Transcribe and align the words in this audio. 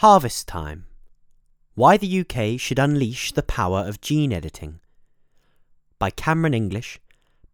Harvest 0.00 0.46
Time 0.46 0.84
Why 1.74 1.96
the 1.96 2.20
UK 2.20 2.60
Should 2.60 2.78
Unleash 2.78 3.32
the 3.32 3.42
Power 3.42 3.78
of 3.78 4.02
Gene 4.02 4.30
Editing 4.30 4.80
by 5.98 6.10
Cameron 6.10 6.52
English, 6.52 7.00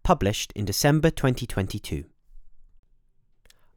published 0.03 0.53
in 0.57 0.65
December 0.65 1.11
2022. 1.11 2.05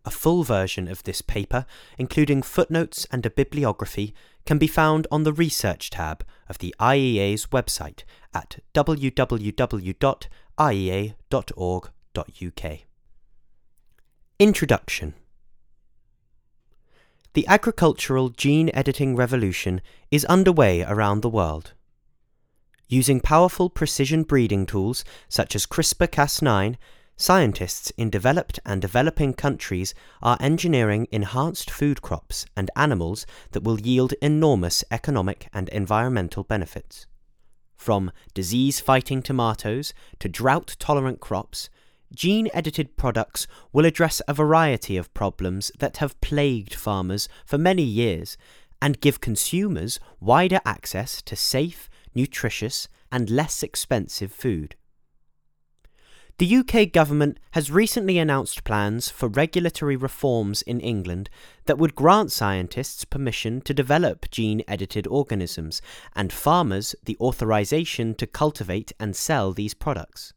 A 0.04 0.09
full 0.09 0.43
version 0.43 0.88
of 0.88 1.04
this 1.04 1.21
paper, 1.21 1.67
including 1.99 2.41
footnotes 2.41 3.06
and 3.12 3.24
a 3.24 3.29
bibliography, 3.29 4.15
can 4.47 4.58
be 4.58 4.66
found 4.66 5.06
on 5.12 5.22
the 5.22 5.34
Research 5.34 5.92
tab 5.92 6.26
of 6.50 6.58
the 6.58 6.74
IEA's 6.79 7.46
website 7.46 8.02
at 8.34 8.58
www.iea.org.uk. 8.74 10.00
Introduction 14.40 15.13
the 17.36 17.45
agricultural 17.48 18.30
gene 18.30 18.72
editing 18.73 19.14
revolution 19.14 19.82
is 20.09 20.23
underway 20.26 20.82
around 20.84 21.22
the 21.22 21.30
world. 21.30 21.73
Using 22.88 23.20
powerful 23.20 23.70
precision 23.70 24.23
breeding 24.23 24.66
tools 24.66 25.04
such 25.28 25.54
as 25.54 25.66
CRISPR 25.66 26.08
Cas9, 26.08 26.78
scientists 27.18 27.92
in 27.98 28.09
developed 28.09 28.62
and 28.66 28.82
developing 28.82 29.34
countries 29.34 29.94
are 30.22 30.38
engineering 30.40 31.09
enhanced 31.12 31.70
food 31.70 32.02
crops 32.02 32.45
and 32.56 32.72
animals 32.78 33.26
that 33.52 33.64
will 33.64 33.81
yield 33.81 34.14
enormous 34.22 34.86
economic 34.90 35.50
and 35.52 35.67
environmental 35.70 36.45
benefits. 36.45 37.06
From 37.76 38.14
disease 38.34 38.80
fighting 38.80 39.22
tomatoes 39.22 39.94
to 40.20 40.30
drought 40.30 40.78
tolerant 40.80 41.20
crops, 41.20 41.70
gene 42.14 42.50
edited 42.54 42.98
products 42.98 43.48
will 43.73 43.86
address 43.86 44.22
a 44.27 44.34
variety 44.34 44.98
of 44.98 45.14
problems 45.14 45.72
that 45.80 45.98
have 45.98 46.20
plagued 46.22 46.73
farmers 46.73 47.28
for 47.45 47.58
many 47.58 47.84
years 47.84 48.38
and 48.81 49.02
give 49.02 49.22
consumers 49.22 50.00
wider 50.20 50.59
access 50.66 51.22
to 51.23 51.36
safe, 51.36 51.89
nutritious, 52.14 52.88
and 53.11 53.30
less 53.30 53.64
expensive 53.64 54.31
food. 54.31 54.76
The 56.38 56.58
UK 56.58 56.92
government 56.92 57.39
has 57.52 57.72
recently 57.72 58.17
announced 58.17 58.66
plans 58.66 59.09
for 59.09 59.30
regulatory 59.30 59.95
reforms 59.95 60.61
in 60.64 60.81
England 60.81 61.30
that 61.64 61.78
would 61.78 61.95
grant 61.95 62.30
scientists 62.30 63.06
permission 63.06 63.61
to 63.61 63.73
develop 63.73 64.30
gene 64.30 64.61
edited 64.67 65.08
organisms 65.08 65.81
and 66.14 66.33
farmers 66.33 66.94
the 67.06 67.16
authorization 67.22 68.16
to 68.16 68.28
cultivate 68.28 68.92
and 69.00 69.16
sell 69.16 69.53
these 69.53 69.73
products. 69.73 70.33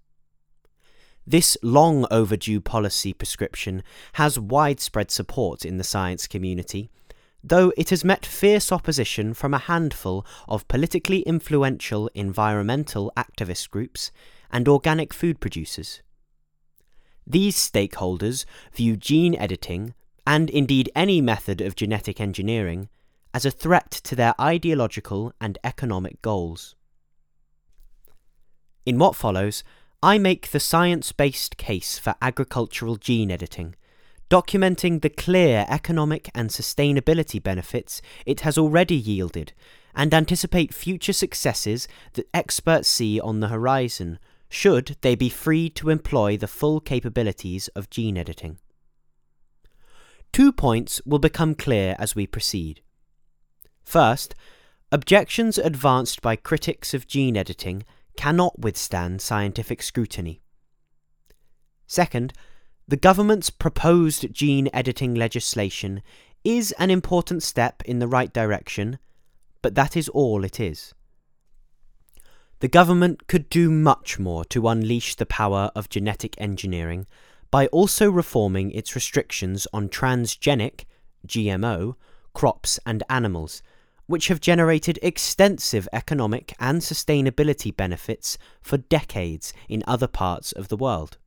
This 1.31 1.59
long 1.63 2.07
overdue 2.11 2.59
policy 2.59 3.13
prescription 3.13 3.83
has 4.15 4.41
widespread 4.41 5.11
support 5.11 5.67
in 5.67 5.77
the 5.77 5.85
science 5.85 6.27
community, 6.27 6.89
though 7.45 7.71
it 7.77 7.91
has 7.91 8.03
met 8.03 8.25
fierce 8.25 8.73
opposition 8.73 9.35
from 9.35 9.53
a 9.53 9.59
handful 9.59 10.25
of 10.49 10.67
politically 10.69 11.21
influential 11.21 12.09
environmental 12.15 13.13
activist 13.15 13.69
groups 13.69 14.11
and 14.51 14.67
organic 14.67 15.13
food 15.13 15.39
producers. 15.39 16.01
These 17.27 17.57
stakeholders 17.59 18.47
view 18.73 18.97
gene 18.97 19.35
editing, 19.35 19.93
and 20.27 20.49
indeed 20.49 20.91
any 20.95 21.21
method 21.21 21.61
of 21.61 21.77
genetic 21.77 22.23
engineering, 22.23 22.89
as 23.35 23.45
a 23.45 23.51
threat 23.51 23.91
to 23.91 24.17
their 24.17 24.33
ideological 24.41 25.35
and 25.43 25.59
economic 25.63 26.23
goals. 26.23 26.75
In 28.87 28.97
what 28.97 29.15
follows, 29.15 29.63
I 30.03 30.17
make 30.19 30.51
the 30.51 30.61
science 30.61 31.11
based 31.11 31.57
case 31.57 31.99
for 31.99 32.15
agricultural 32.23 32.97
gene 32.97 33.33
editing, 33.33 33.75
documenting 34.31 35.03
the 35.03 35.09
clear 35.09 35.67
economic 35.69 36.31
and 36.37 36.51
sustainability 36.51 37.43
benefits 37.43 38.01
it 38.25 38.41
has 38.41 38.57
already 38.57 38.95
yielded, 38.95 39.53
and 39.97 40.15
anticipate 40.15 40.73
future 40.73 41.13
successes 41.13 41.89
that 42.13 42.29
experts 42.33 42.89
see 42.89 43.19
on 43.19 43.41
the 43.41 43.49
horizon 43.49 44.21
should 44.49 44.97
they 45.01 45.17
be 45.17 45.29
freed 45.29 45.75
to 45.75 45.91
employ 45.91 46.37
the 46.37 46.47
full 46.47 46.79
capabilities 46.79 47.67
of 47.69 47.91
gene 47.91 48.17
editing. 48.17 48.59
Two 50.33 50.53
points 50.53 51.03
will 51.05 51.19
become 51.19 51.57
clear 51.57 51.97
as 51.99 52.15
we 52.15 52.25
proceed. 52.25 52.83
First, 53.83 54.37
objections 54.93 55.59
advanced 55.59 56.23
by 56.23 56.37
critics 56.37 56.95
of 56.95 57.09
gene 57.09 57.37
editing 57.37 57.83
cannot 58.19 58.59
withstand 58.59 59.23
scientific 59.23 59.81
scrutiny. 59.81 60.43
Second, 61.87 62.33
the 62.89 62.97
government's 62.97 63.49
proposed 63.49 64.35
gene 64.35 64.69
editing 64.73 65.15
legislation 65.15 66.03
is 66.43 66.73
an 66.81 66.91
important 66.91 67.45
step 67.45 67.81
in 67.85 68.01
the 68.01 68.09
right 68.09 68.33
direction, 68.33 68.99
but 69.63 69.77
that 69.77 69.97
is 69.97 70.09
all 70.09 70.43
it 70.43 70.59
is. 70.59 70.95
The 72.59 72.67
government 72.67 73.29
could 73.29 73.49
do 73.49 73.71
much 73.71 74.19
more 74.19 74.45
to 74.47 74.67
unleash 74.67 75.15
the 75.15 75.25
power 75.25 75.71
of 75.77 75.89
genetic 75.89 76.35
engineering 76.41 77.07
by 77.53 77.69
also 77.69 78.11
reforming 78.11 78.73
its 78.73 78.97
restrictions 78.97 79.69
on 79.73 79.89
transgenic 79.89 80.87
GMO 81.25 81.95
crops 82.35 82.81
and 82.85 83.05
animals 83.09 83.63
which 84.09 84.29
have 84.29 84.41
generated 84.41 84.99
extensive 85.03 85.87
economic 85.93 86.55
and 86.59 86.81
sustainability 86.81 87.75
benefits 87.75 88.37
for 88.61 88.79
decades 88.79 89.53
in 89.69 89.85
other 89.87 90.09
parts 90.09 90.51
of 90.51 90.69
the 90.69 90.77
world. 90.77 91.19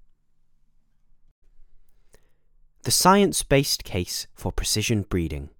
The 2.83 2.91
science 2.91 3.43
based 3.43 3.83
case 3.83 4.25
for 4.33 4.51
precision 4.51 5.03
breeding. 5.03 5.51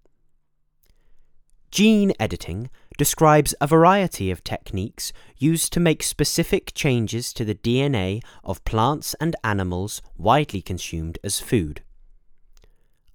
Gene 1.69 2.11
editing 2.19 2.71
describes 2.97 3.53
a 3.61 3.67
variety 3.67 4.31
of 4.31 4.43
techniques 4.43 5.13
used 5.37 5.71
to 5.73 5.79
make 5.79 6.03
specific 6.03 6.73
changes 6.73 7.31
to 7.33 7.45
the 7.45 7.55
DNA 7.55 8.21
of 8.43 8.65
plants 8.65 9.13
and 9.21 9.35
animals 9.43 10.01
widely 10.17 10.61
consumed 10.61 11.19
as 11.23 11.39
food. 11.39 11.83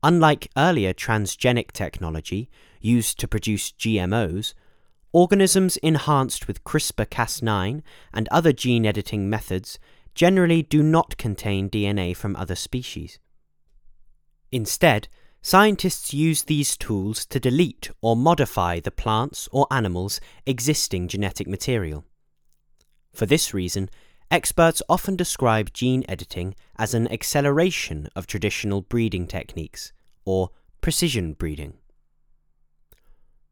Unlike 0.03 0.49
earlier 0.57 0.95
transgenic 0.95 1.73
technology 1.73 2.49
used 2.87 3.19
to 3.19 3.29
produce 3.29 3.73
GMOs, 3.73 4.55
organisms 5.13 5.77
enhanced 5.79 6.47
with 6.47 6.65
CRISPR 6.65 7.07
Cas9 7.07 7.83
and 8.13 8.29
other 8.29 8.53
gene 8.53 8.87
editing 8.87 9.29
methods 9.29 9.79
generally 10.15 10.63
do 10.63 10.83
not 10.83 11.17
contain 11.17 11.69
DNA 11.69 12.17
from 12.17 12.37
other 12.37 12.55
species. 12.55 13.19
Instead, 14.53 15.09
scientists 15.43 16.15
use 16.15 16.45
these 16.45 16.77
tools 16.77 17.27
to 17.27 17.41
delete 17.41 17.91
or 18.01 18.17
modify 18.17 18.81
the 18.81 18.91
plant's 18.91 19.49
or 19.53 19.67
animal's 19.71 20.21
existing 20.47 21.09
genetic 21.09 21.47
material. 21.47 22.05
For 23.13 23.27
this 23.27 23.53
reason, 23.53 23.91
Experts 24.29 24.83
often 24.89 25.15
describe 25.15 25.73
gene 25.73 26.05
editing 26.09 26.57
as 26.77 26.95
an 26.95 27.11
acceleration 27.13 28.09
of 28.17 28.27
traditional 28.27 28.83
breeding 28.83 29.29
techniques, 29.29 29.93
or 30.25 30.51
precision 30.81 31.33
breeding. 31.33 31.75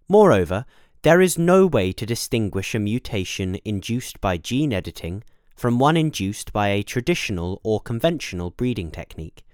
Moreover, 0.09 0.65
there 1.03 1.20
is 1.20 1.38
no 1.38 1.66
way 1.66 1.92
to 1.92 2.06
distinguish 2.06 2.75
a 2.75 2.78
mutation 2.78 3.59
induced 3.65 4.20
by 4.20 4.37
gene 4.37 4.72
editing 4.72 5.22
from 5.56 5.78
one 5.78 5.97
induced 5.97 6.53
by 6.53 6.69
a 6.69 6.82
traditional 6.82 7.60
or 7.62 7.81
conventional 7.81 8.50
breeding 8.50 8.91
technique. 8.91 9.44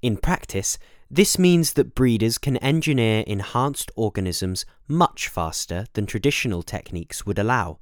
In 0.00 0.16
practice, 0.16 0.78
this 1.10 1.38
means 1.38 1.72
that 1.72 1.94
breeders 1.94 2.38
can 2.38 2.56
engineer 2.58 3.24
enhanced 3.26 3.90
organisms 3.96 4.64
much 4.86 5.28
faster 5.28 5.86
than 5.94 6.06
traditional 6.06 6.62
techniques 6.62 7.26
would 7.26 7.38
allow 7.38 7.78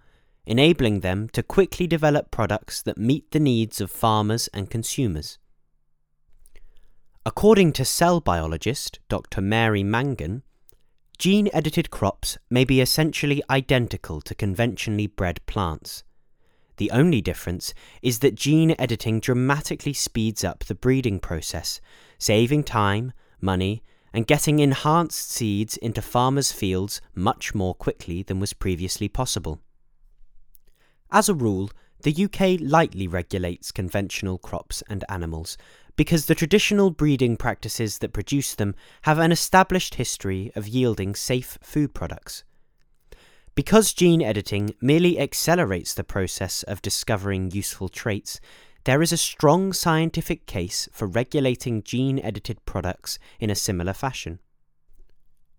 enabling 0.46 1.00
them 1.00 1.28
to 1.30 1.42
quickly 1.42 1.86
develop 1.86 2.30
products 2.30 2.80
that 2.80 2.96
meet 2.96 3.30
the 3.32 3.40
needs 3.40 3.80
of 3.80 3.90
farmers 3.90 4.48
and 4.54 4.70
consumers. 4.70 5.38
According 7.26 7.72
to 7.72 7.84
cell 7.84 8.20
biologist 8.20 9.00
Dr. 9.08 9.40
Mary 9.40 9.82
Mangan, 9.82 10.44
gene 11.18 11.48
edited 11.52 11.90
crops 11.90 12.36
may 12.50 12.64
be 12.64 12.80
essentially 12.80 13.42
identical 13.48 14.20
to 14.20 14.34
conventionally 14.34 15.06
bred 15.06 15.44
plants. 15.46 16.04
The 16.76 16.90
only 16.90 17.22
difference 17.22 17.72
is 18.02 18.18
that 18.18 18.34
gene 18.34 18.74
editing 18.78 19.20
dramatically 19.20 19.94
speeds 19.94 20.44
up 20.44 20.64
the 20.64 20.74
breeding 20.74 21.20
process, 21.20 21.80
saving 22.18 22.64
time, 22.64 23.12
money, 23.40 23.82
and 24.12 24.26
getting 24.26 24.58
enhanced 24.58 25.30
seeds 25.30 25.76
into 25.78 26.02
farmers' 26.02 26.52
fields 26.52 27.00
much 27.14 27.54
more 27.54 27.74
quickly 27.74 28.22
than 28.22 28.40
was 28.40 28.52
previously 28.52 29.08
possible. 29.08 29.60
As 31.10 31.28
a 31.28 31.34
rule, 31.34 31.70
the 32.02 32.24
UK 32.24 32.60
lightly 32.60 33.08
regulates 33.08 33.72
conventional 33.72 34.36
crops 34.36 34.82
and 34.88 35.04
animals 35.08 35.56
because 35.96 36.26
the 36.26 36.34
traditional 36.34 36.90
breeding 36.90 37.36
practices 37.36 37.98
that 37.98 38.12
produce 38.12 38.54
them 38.54 38.74
have 39.02 39.18
an 39.18 39.32
established 39.32 39.94
history 39.96 40.52
of 40.54 40.68
yielding 40.68 41.14
safe 41.14 41.58
food 41.62 41.94
products. 41.94 42.44
Because 43.54 43.94
gene 43.94 44.20
editing 44.20 44.74
merely 44.82 45.18
accelerates 45.18 45.94
the 45.94 46.04
process 46.04 46.62
of 46.64 46.82
discovering 46.82 47.50
useful 47.50 47.88
traits, 47.88 48.38
there 48.84 49.00
is 49.00 49.12
a 49.12 49.16
strong 49.16 49.72
scientific 49.72 50.46
case 50.46 50.88
for 50.92 51.06
regulating 51.06 51.82
gene 51.82 52.20
edited 52.20 52.64
products 52.66 53.18
in 53.40 53.48
a 53.48 53.54
similar 53.54 53.94
fashion. 53.94 54.38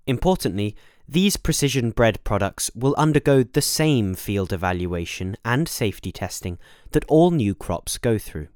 Importantly, 0.05 0.75
these 1.09 1.35
precision 1.37 1.91
bred 1.91 2.23
products 2.23 2.71
will 2.75 2.95
undergo 2.97 3.43
the 3.43 3.61
same 3.61 4.13
field 4.13 4.53
evaluation 4.53 5.35
and 5.43 5.67
safety 5.67 6.11
testing 6.11 6.59
that 6.91 7.03
all 7.09 7.31
new 7.31 7.55
crops 7.55 7.97
go 7.97 8.17
through. 8.17 8.47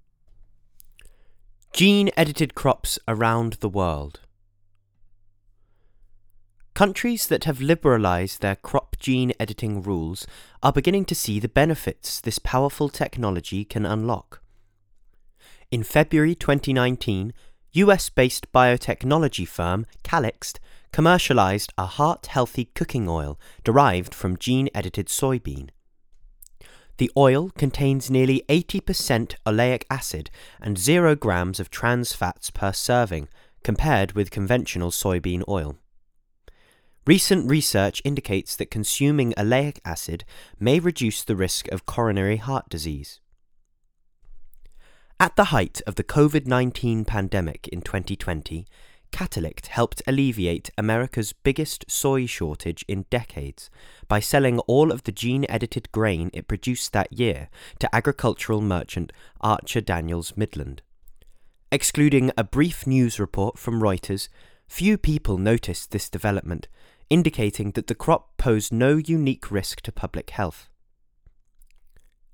Gene 1.73 2.09
edited 2.18 2.53
crops 2.53 3.00
around 3.07 3.53
the 3.53 3.69
world. 3.69 4.19
Countries 6.73 7.27
that 7.27 7.45
have 7.45 7.59
liberalised 7.59 8.39
their 8.39 8.57
crop 8.57 8.97
gene 9.00 9.31
editing 9.39 9.81
rules 9.81 10.27
are 10.62 10.73
beginning 10.73 11.06
to 11.06 11.15
see 11.15 11.39
the 11.39 11.47
benefits 11.47 12.19
this 12.19 12.39
powerful 12.39 12.89
technology 12.89 13.63
can 13.63 13.85
unlock. 13.85 14.41
In 15.71 15.81
February 15.81 16.35
2019, 16.35 17.33
US 17.71 18.09
based 18.09 18.51
biotechnology 18.51 19.47
firm 19.47 19.85
Calyxt 20.03 20.59
commercialized 20.91 21.71
a 21.77 21.85
heart 21.85 22.25
healthy 22.25 22.65
cooking 22.65 23.07
oil 23.07 23.39
derived 23.63 24.13
from 24.13 24.38
gene 24.38 24.68
edited 24.75 25.07
soybean. 25.07 25.69
The 26.97 27.11
oil 27.17 27.49
contains 27.57 28.09
nearly 28.09 28.43
80% 28.47 29.35
oleic 29.45 29.83
acid 29.89 30.29
and 30.59 30.77
0 30.77 31.15
grams 31.15 31.59
of 31.59 31.69
trans 31.69 32.13
fats 32.13 32.51
per 32.51 32.73
serving, 32.73 33.27
compared 33.63 34.13
with 34.13 34.31
conventional 34.31 34.91
soybean 34.91 35.43
oil. 35.47 35.77
Recent 37.07 37.49
research 37.49 38.01
indicates 38.05 38.55
that 38.55 38.69
consuming 38.69 39.33
oleic 39.33 39.79
acid 39.83 40.23
may 40.59 40.79
reduce 40.79 41.23
the 41.23 41.35
risk 41.35 41.67
of 41.69 41.85
coronary 41.85 42.38
heart 42.38 42.69
disease. 42.69 43.19
At 45.19 45.35
the 45.35 45.45
height 45.45 45.81
of 45.85 45.95
the 45.95 46.03
COVID 46.03 46.47
19 46.47 47.05
pandemic 47.05 47.67
in 47.67 47.81
2020, 47.81 48.67
Calyxt 49.11 49.67
helped 49.67 50.01
alleviate 50.07 50.71
America's 50.77 51.33
biggest 51.33 51.85
soy 51.89 52.25
shortage 52.25 52.83
in 52.87 53.05
decades 53.09 53.69
by 54.07 54.19
selling 54.19 54.59
all 54.59 54.91
of 54.91 55.03
the 55.03 55.11
gene 55.11 55.45
edited 55.47 55.91
grain 55.91 56.29
it 56.33 56.47
produced 56.47 56.93
that 56.93 57.11
year 57.11 57.49
to 57.79 57.93
agricultural 57.95 58.61
merchant 58.61 59.11
Archer 59.41 59.81
Daniels 59.81 60.33
Midland. 60.35 60.81
Excluding 61.71 62.31
a 62.37 62.43
brief 62.43 62.87
news 62.87 63.19
report 63.19 63.57
from 63.57 63.81
Reuters, 63.81 64.27
few 64.67 64.97
people 64.97 65.37
noticed 65.37 65.91
this 65.91 66.09
development, 66.09 66.67
indicating 67.09 67.71
that 67.71 67.87
the 67.87 67.95
crop 67.95 68.37
posed 68.37 68.73
no 68.73 68.97
unique 68.97 69.51
risk 69.51 69.81
to 69.81 69.91
public 69.91 70.31
health. 70.31 70.70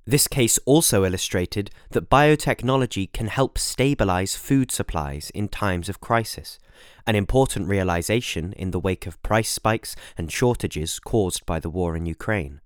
This 0.09 0.30
case 0.30 0.57
also 0.59 1.04
illustrated 1.04 1.69
that 1.89 2.09
biotechnology 2.09 3.12
can 3.12 3.27
help 3.27 3.57
stabilize 3.57 4.38
food 4.38 4.71
supplies 4.71 5.30
in 5.31 5.50
times 5.50 5.89
of 5.89 6.00
crisis, 6.00 6.59
an 7.06 7.18
important 7.18 7.68
realization 7.68 8.54
in 8.54 8.71
the 8.71 8.80
wake 8.80 9.06
of 9.06 9.21
price 9.21 9.50
spikes 9.50 9.98
and 10.18 10.31
shortages 10.31 10.98
caused 11.00 11.45
by 11.45 11.59
the 11.59 11.69
war 11.69 11.98
in 11.98 12.06
Ukraine. 12.06 12.62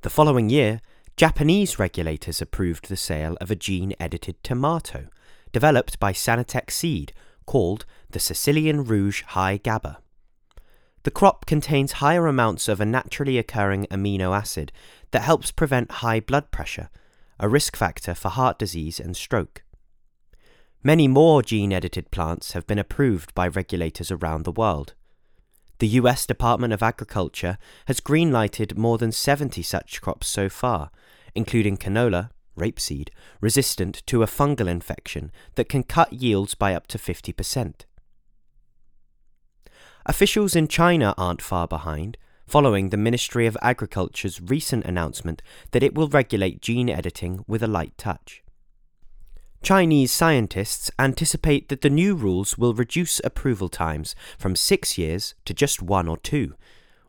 The 0.00 0.08
following 0.08 0.48
year, 0.48 0.80
Japanese 1.18 1.78
regulators 1.78 2.40
approved 2.40 2.88
the 2.88 2.96
sale 2.96 3.36
of 3.42 3.50
a 3.50 3.56
gene 3.56 3.92
edited 4.00 4.42
tomato 4.42 5.08
developed 5.52 6.00
by 6.00 6.14
Sanatech 6.14 6.70
Seed 6.70 7.12
called 7.44 7.84
the 8.08 8.18
Sicilian 8.18 8.82
Rouge 8.84 9.22
High 9.24 9.58
GABA. 9.58 9.98
The 11.04 11.10
crop 11.10 11.44
contains 11.44 11.92
higher 11.92 12.26
amounts 12.26 12.66
of 12.66 12.80
a 12.80 12.86
naturally 12.86 13.36
occurring 13.36 13.86
amino 13.90 14.34
acid 14.36 14.72
that 15.10 15.22
helps 15.22 15.52
prevent 15.52 16.00
high 16.02 16.18
blood 16.18 16.50
pressure, 16.50 16.88
a 17.38 17.48
risk 17.48 17.76
factor 17.76 18.14
for 18.14 18.30
heart 18.30 18.58
disease 18.58 18.98
and 18.98 19.14
stroke. 19.14 19.62
Many 20.82 21.06
more 21.06 21.42
gene 21.42 21.74
edited 21.74 22.10
plants 22.10 22.52
have 22.52 22.66
been 22.66 22.78
approved 22.78 23.34
by 23.34 23.48
regulators 23.48 24.10
around 24.10 24.44
the 24.44 24.52
world. 24.52 24.94
The 25.78 25.88
US 25.88 26.24
Department 26.24 26.72
of 26.72 26.82
Agriculture 26.82 27.58
has 27.86 28.00
greenlighted 28.00 28.78
more 28.78 28.96
than 28.96 29.12
70 29.12 29.62
such 29.62 30.00
crops 30.00 30.26
so 30.26 30.48
far, 30.48 30.90
including 31.34 31.76
canola, 31.76 32.30
rapeseed, 32.56 33.10
resistant 33.42 34.02
to 34.06 34.22
a 34.22 34.26
fungal 34.26 34.68
infection 34.68 35.30
that 35.56 35.68
can 35.68 35.82
cut 35.82 36.14
yields 36.14 36.54
by 36.54 36.74
up 36.74 36.86
to 36.86 36.96
50%. 36.96 37.84
Officials 40.06 40.54
in 40.54 40.68
China 40.68 41.14
aren't 41.16 41.40
far 41.40 41.66
behind, 41.66 42.18
following 42.46 42.90
the 42.90 42.96
Ministry 42.98 43.46
of 43.46 43.56
Agriculture's 43.62 44.38
recent 44.38 44.84
announcement 44.84 45.40
that 45.70 45.82
it 45.82 45.94
will 45.94 46.08
regulate 46.08 46.60
gene 46.60 46.90
editing 46.90 47.42
with 47.48 47.62
a 47.62 47.66
light 47.66 47.96
touch. 47.96 48.42
Chinese 49.62 50.12
scientists 50.12 50.90
anticipate 50.98 51.70
that 51.70 51.80
the 51.80 51.88
new 51.88 52.14
rules 52.14 52.58
will 52.58 52.74
reduce 52.74 53.18
approval 53.24 53.70
times 53.70 54.14
from 54.36 54.54
six 54.54 54.98
years 54.98 55.34
to 55.46 55.54
just 55.54 55.80
one 55.80 56.06
or 56.06 56.18
two, 56.18 56.54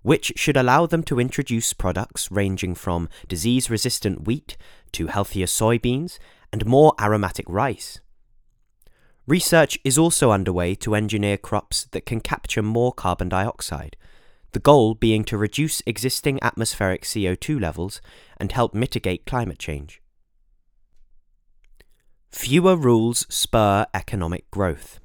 which 0.01 0.31
should 0.37 0.55
allow 0.55 0.85
them 0.85 1.03
to 1.03 1.19
introduce 1.19 1.73
products 1.73 2.31
ranging 2.31 2.75
from 2.75 3.09
disease 3.27 3.69
resistant 3.69 4.25
wheat 4.25 4.55
to 4.93 5.07
healthier 5.07 5.47
soybeans 5.47 6.17
and 6.53 6.65
more 6.65 6.93
aromatic 6.97 7.45
rice. 7.49 7.99
Research 9.27 9.79
is 9.83 9.97
also 9.97 10.31
underway 10.31 10.75
to 10.75 10.93
engineer 10.93 11.37
crops 11.37 11.85
that 11.91 12.05
can 12.05 12.19
capture 12.19 12.61
more 12.61 12.93
carbon 12.93 13.27
dioxide, 13.29 13.97
the 14.51 14.59
goal 14.59 14.93
being 14.93 15.23
to 15.25 15.37
reduce 15.37 15.81
existing 15.87 16.39
atmospheric 16.43 17.03
CO2 17.03 17.59
levels 17.59 18.01
and 18.37 18.51
help 18.51 18.73
mitigate 18.73 19.25
climate 19.25 19.57
change. 19.57 20.01
Fewer 22.29 22.75
rules 22.75 23.25
spur 23.27 23.87
economic 23.93 24.49
growth. 24.51 24.99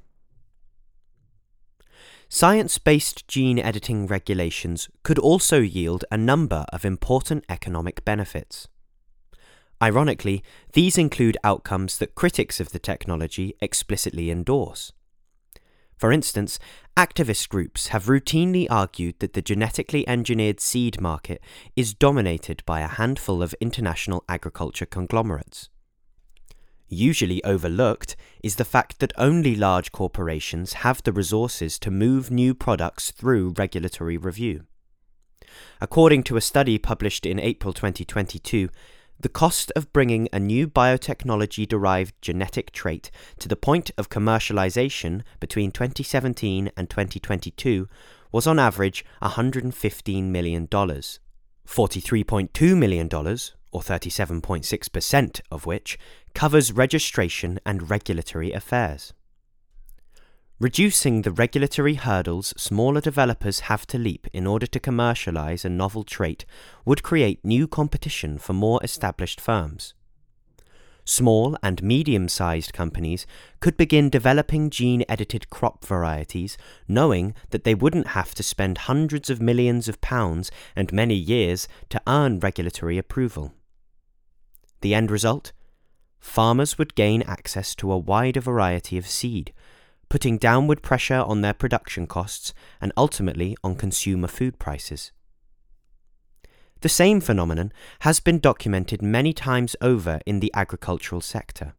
Science 2.29 2.77
based 2.77 3.27
gene 3.27 3.57
editing 3.57 4.05
regulations 4.05 4.87
could 5.03 5.17
also 5.17 5.59
yield 5.59 6.05
a 6.11 6.17
number 6.17 6.65
of 6.71 6.85
important 6.85 7.43
economic 7.49 8.05
benefits. 8.05 8.67
Ironically, 9.81 10.43
these 10.73 10.97
include 10.97 11.37
outcomes 11.43 11.97
that 11.97 12.15
critics 12.15 12.59
of 12.59 12.71
the 12.71 12.79
technology 12.79 13.55
explicitly 13.61 14.29
endorse. 14.29 14.91
For 15.97 16.11
instance, 16.11 16.59
activist 16.97 17.49
groups 17.49 17.87
have 17.87 18.05
routinely 18.05 18.67
argued 18.69 19.19
that 19.19 19.33
the 19.33 19.41
genetically 19.41 20.07
engineered 20.07 20.59
seed 20.59 20.99
market 20.99 21.41
is 21.75 21.93
dominated 21.93 22.63
by 22.65 22.81
a 22.81 22.87
handful 22.87 23.43
of 23.43 23.55
international 23.61 24.23
agriculture 24.27 24.85
conglomerates. 24.85 25.69
Usually 26.87 27.43
overlooked 27.43 28.15
is 28.43 28.57
the 28.57 28.65
fact 28.65 28.99
that 28.99 29.13
only 29.17 29.55
large 29.55 29.91
corporations 29.91 30.73
have 30.73 31.01
the 31.03 31.13
resources 31.13 31.79
to 31.79 31.89
move 31.89 32.29
new 32.29 32.53
products 32.53 33.11
through 33.11 33.53
regulatory 33.57 34.17
review. 34.17 34.65
According 35.79 36.23
to 36.23 36.35
a 36.35 36.41
study 36.41 36.77
published 36.77 37.25
in 37.25 37.39
April 37.39 37.73
2022, 37.73 38.69
the 39.21 39.29
cost 39.29 39.71
of 39.75 39.93
bringing 39.93 40.27
a 40.33 40.39
new 40.39 40.67
biotechnology 40.67 41.67
derived 41.67 42.19
genetic 42.21 42.71
trait 42.71 43.11
to 43.39 43.47
the 43.47 43.55
point 43.55 43.91
of 43.97 44.09
commercialization 44.09 45.21
between 45.39 45.71
2017 45.71 46.71
and 46.75 46.89
2022 46.89 47.87
was 48.31 48.47
on 48.47 48.57
average 48.57 49.05
$115 49.21 50.23
million, 50.23 50.67
$43.2 50.67 52.77
million, 52.77 53.09
or 53.71 53.81
37.6% 53.81 55.41
of 55.51 55.65
which, 55.65 55.99
covers 56.33 56.71
registration 56.71 57.59
and 57.65 57.89
regulatory 57.89 58.51
affairs. 58.51 59.13
Reducing 60.61 61.23
the 61.23 61.31
regulatory 61.31 61.95
hurdles 61.95 62.53
smaller 62.55 63.01
developers 63.01 63.61
have 63.61 63.87
to 63.87 63.97
leap 63.97 64.27
in 64.31 64.45
order 64.45 64.67
to 64.67 64.79
commercialize 64.79 65.65
a 65.65 65.69
novel 65.69 66.03
trait 66.03 66.45
would 66.85 67.01
create 67.01 67.43
new 67.43 67.67
competition 67.67 68.37
for 68.37 68.53
more 68.53 68.79
established 68.83 69.41
firms. 69.41 69.95
Small 71.03 71.57
and 71.63 71.81
medium 71.81 72.27
sized 72.27 72.73
companies 72.73 73.25
could 73.59 73.75
begin 73.75 74.11
developing 74.11 74.69
gene 74.69 75.03
edited 75.09 75.49
crop 75.49 75.83
varieties, 75.83 76.59
knowing 76.87 77.33
that 77.49 77.63
they 77.63 77.73
wouldn't 77.73 78.09
have 78.09 78.35
to 78.35 78.43
spend 78.43 78.85
hundreds 78.85 79.31
of 79.31 79.41
millions 79.41 79.87
of 79.87 79.99
pounds 79.99 80.51
and 80.75 80.93
many 80.93 81.15
years 81.15 81.67
to 81.89 81.99
earn 82.05 82.39
regulatory 82.39 82.99
approval. 82.99 83.55
The 84.81 84.93
end 84.93 85.09
result? 85.09 85.53
Farmers 86.19 86.77
would 86.77 86.93
gain 86.93 87.23
access 87.23 87.73
to 87.77 87.91
a 87.91 87.97
wider 87.97 88.41
variety 88.41 88.99
of 88.99 89.07
seed 89.07 89.53
putting 90.11 90.37
downward 90.37 90.81
pressure 90.81 91.23
on 91.25 91.39
their 91.39 91.53
production 91.53 92.05
costs 92.05 92.53
and 92.81 92.91
ultimately 92.97 93.55
on 93.63 93.73
consumer 93.73 94.27
food 94.27 94.59
prices. 94.59 95.13
The 96.81 96.89
same 96.89 97.21
phenomenon 97.21 97.71
has 98.01 98.19
been 98.19 98.39
documented 98.39 99.01
many 99.01 99.31
times 99.31 99.73
over 99.79 100.19
in 100.25 100.41
the 100.41 100.51
agricultural 100.53 101.21
sector. 101.21 101.75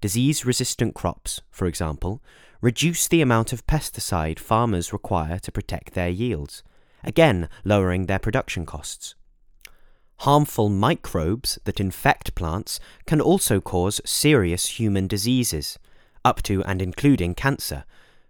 Disease 0.00 0.46
resistant 0.46 0.94
crops, 0.94 1.40
for 1.50 1.66
example, 1.66 2.22
reduce 2.60 3.08
the 3.08 3.20
amount 3.20 3.52
of 3.52 3.66
pesticide 3.66 4.38
farmers 4.38 4.92
require 4.92 5.40
to 5.40 5.50
protect 5.50 5.94
their 5.94 6.08
yields, 6.08 6.62
again 7.02 7.48
lowering 7.64 8.06
their 8.06 8.20
production 8.20 8.64
costs. 8.64 9.16
Harmful 10.18 10.68
microbes 10.68 11.58
that 11.64 11.80
infect 11.80 12.36
plants 12.36 12.78
can 13.06 13.20
also 13.20 13.60
cause 13.60 14.00
serious 14.04 14.78
human 14.78 15.08
diseases, 15.08 15.80
up 16.24 16.42
to 16.42 16.62
and 16.64 16.80
including 16.80 17.34
cancer, 17.34 17.84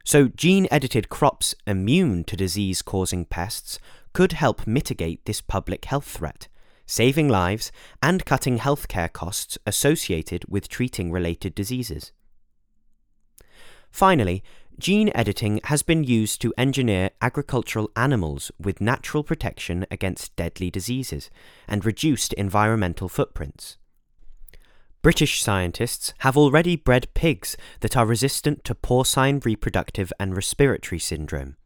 So, 0.07 0.29
gene 0.29 0.69
edited 0.71 1.09
crops 1.09 1.55
immune 1.67 2.25
to 2.25 2.37
disease 2.37 2.83
causing 2.83 3.25
pests 3.25 3.79
could 4.13 4.33
help 4.33 4.67
mitigate 4.67 5.25
this 5.25 5.41
public 5.41 5.87
health 5.87 6.07
threat, 6.07 6.47
saving 6.85 7.29
lives 7.29 7.73
and 8.03 8.27
cutting 8.27 8.59
healthcare 8.59 9.11
costs 9.11 9.57
associated 9.67 10.45
with 10.47 10.69
treating 10.69 11.11
related 11.11 11.55
diseases. 11.55 12.13
Finally, 13.91 14.45
gene 14.79 15.11
editing 15.15 15.61
has 15.65 15.83
been 15.83 16.05
used 16.05 16.43
to 16.43 16.53
engineer 16.59 17.11
agricultural 17.23 17.91
animals 17.97 18.53
with 18.59 18.83
natural 18.83 19.23
protection 19.23 19.87
against 19.91 20.37
deadly 20.37 20.71
diseases 20.71 21.31
and 21.67 21.87
reduced 21.87 22.35
environmental 22.35 23.09
footprints. 23.09 23.79
British 25.05 25.43
scientists 25.43 26.15
have 26.21 26.35
already 26.35 26.77
bred 26.77 27.13
pigs 27.13 27.59
that 27.81 27.95
are 27.95 28.07
resistant 28.07 28.65
to 28.65 28.75
porcine 28.75 29.39
reproductive 29.45 30.11
and 30.19 30.35
respiratory 30.35 30.99
syndrome, 30.99 31.59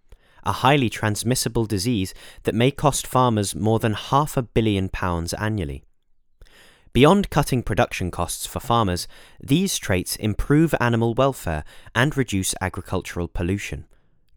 a 0.42 0.50
highly 0.50 0.90
transmissible 0.90 1.64
disease 1.64 2.12
that 2.42 2.54
may 2.56 2.72
cost 2.72 3.06
farmers 3.06 3.54
more 3.54 3.78
than 3.78 3.92
half 3.92 4.36
a 4.36 4.42
billion 4.42 4.88
pounds 4.88 5.32
annually. 5.34 5.84
Beyond 6.92 7.30
cutting 7.30 7.62
production 7.62 8.10
costs 8.10 8.44
for 8.44 8.58
farmers, 8.58 9.06
these 9.38 9.78
traits 9.78 10.16
improve 10.16 10.74
animal 10.80 11.14
welfare 11.14 11.62
and 11.94 12.16
reduce 12.16 12.56
agricultural 12.60 13.28
pollution, 13.28 13.86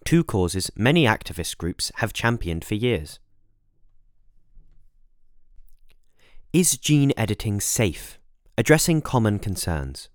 two 0.05 0.23
causes 0.23 0.69
many 0.75 1.05
activist 1.05 1.57
groups 1.57 1.91
have 1.95 2.13
championed 2.13 2.63
for 2.63 2.75
years. 2.75 3.17
Is 6.53 6.77
gene 6.77 7.13
editing 7.17 7.59
safe? 7.59 8.19
Addressing 8.57 9.01
common 9.01 9.39
concerns. 9.39 10.09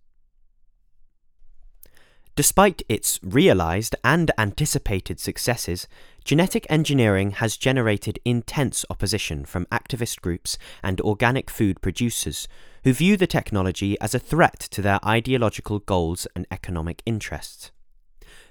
Despite 2.37 2.83
its 2.87 3.19
realized 3.23 3.97
and 4.05 4.31
anticipated 4.37 5.19
successes, 5.19 5.89
genetic 6.23 6.67
engineering 6.69 7.31
has 7.31 7.57
generated 7.57 8.19
intense 8.27 8.85
opposition 8.91 9.47
from 9.47 9.65
activist 9.73 10.21
groups 10.21 10.59
and 10.83 11.01
organic 11.01 11.49
food 11.49 11.81
producers 11.81 12.47
who 12.85 12.93
view 12.93 13.17
the 13.17 13.27
technology 13.27 13.99
as 14.03 14.15
a 14.15 14.19
threat 14.19 14.61
to 14.71 14.83
their 14.83 15.01
ideological 15.03 15.79
goals 15.79 16.27
and 16.37 16.47
economic 16.51 17.03
interests. 17.07 17.73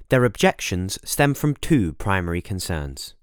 Their 0.10 0.26
objections 0.26 0.98
stem 1.04 1.36
from 1.36 1.56
two 1.56 1.94
primary 1.94 2.42
concerns. 2.42 3.14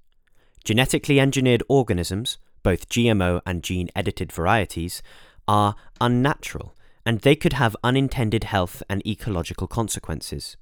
Genetically 0.63 1.19
engineered 1.19 1.65
organisms, 1.69 2.39
both 2.63 2.89
GMO 2.89 3.41
and 3.45 3.65
gene 3.65 3.91
edited 3.97 4.31
varieties, 4.31 5.03
are 5.47 5.75
unnatural 6.01 6.75
and 7.05 7.21
they 7.21 7.35
could 7.35 7.55
have 7.55 7.77
unintended 7.83 8.45
health 8.45 8.83
and 8.89 9.05
ecological 9.07 9.67
consequences. 9.67 10.57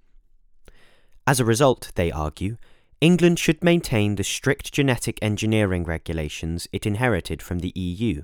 As 1.27 1.39
a 1.39 1.45
result, 1.45 1.93
they 1.95 2.11
argue, 2.11 2.57
England 3.01 3.39
should 3.39 3.63
maintain 3.63 4.17
the 4.17 4.25
strict 4.25 4.73
genetic 4.73 5.19
engineering 5.23 5.85
regulations 5.85 6.67
it 6.73 6.87
inherited 6.87 7.43
from 7.43 7.61
the 7.61 7.73
EU, 7.75 8.23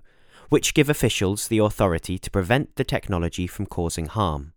which 0.49 0.75
give 0.75 0.91
officials 0.91 1.49
the 1.49 1.59
authority 1.59 2.19
to 2.19 2.31
prevent 2.31 2.77
the 2.77 2.85
technology 2.85 3.47
from 3.47 3.67
causing 3.67 4.07
harm. 4.07 4.53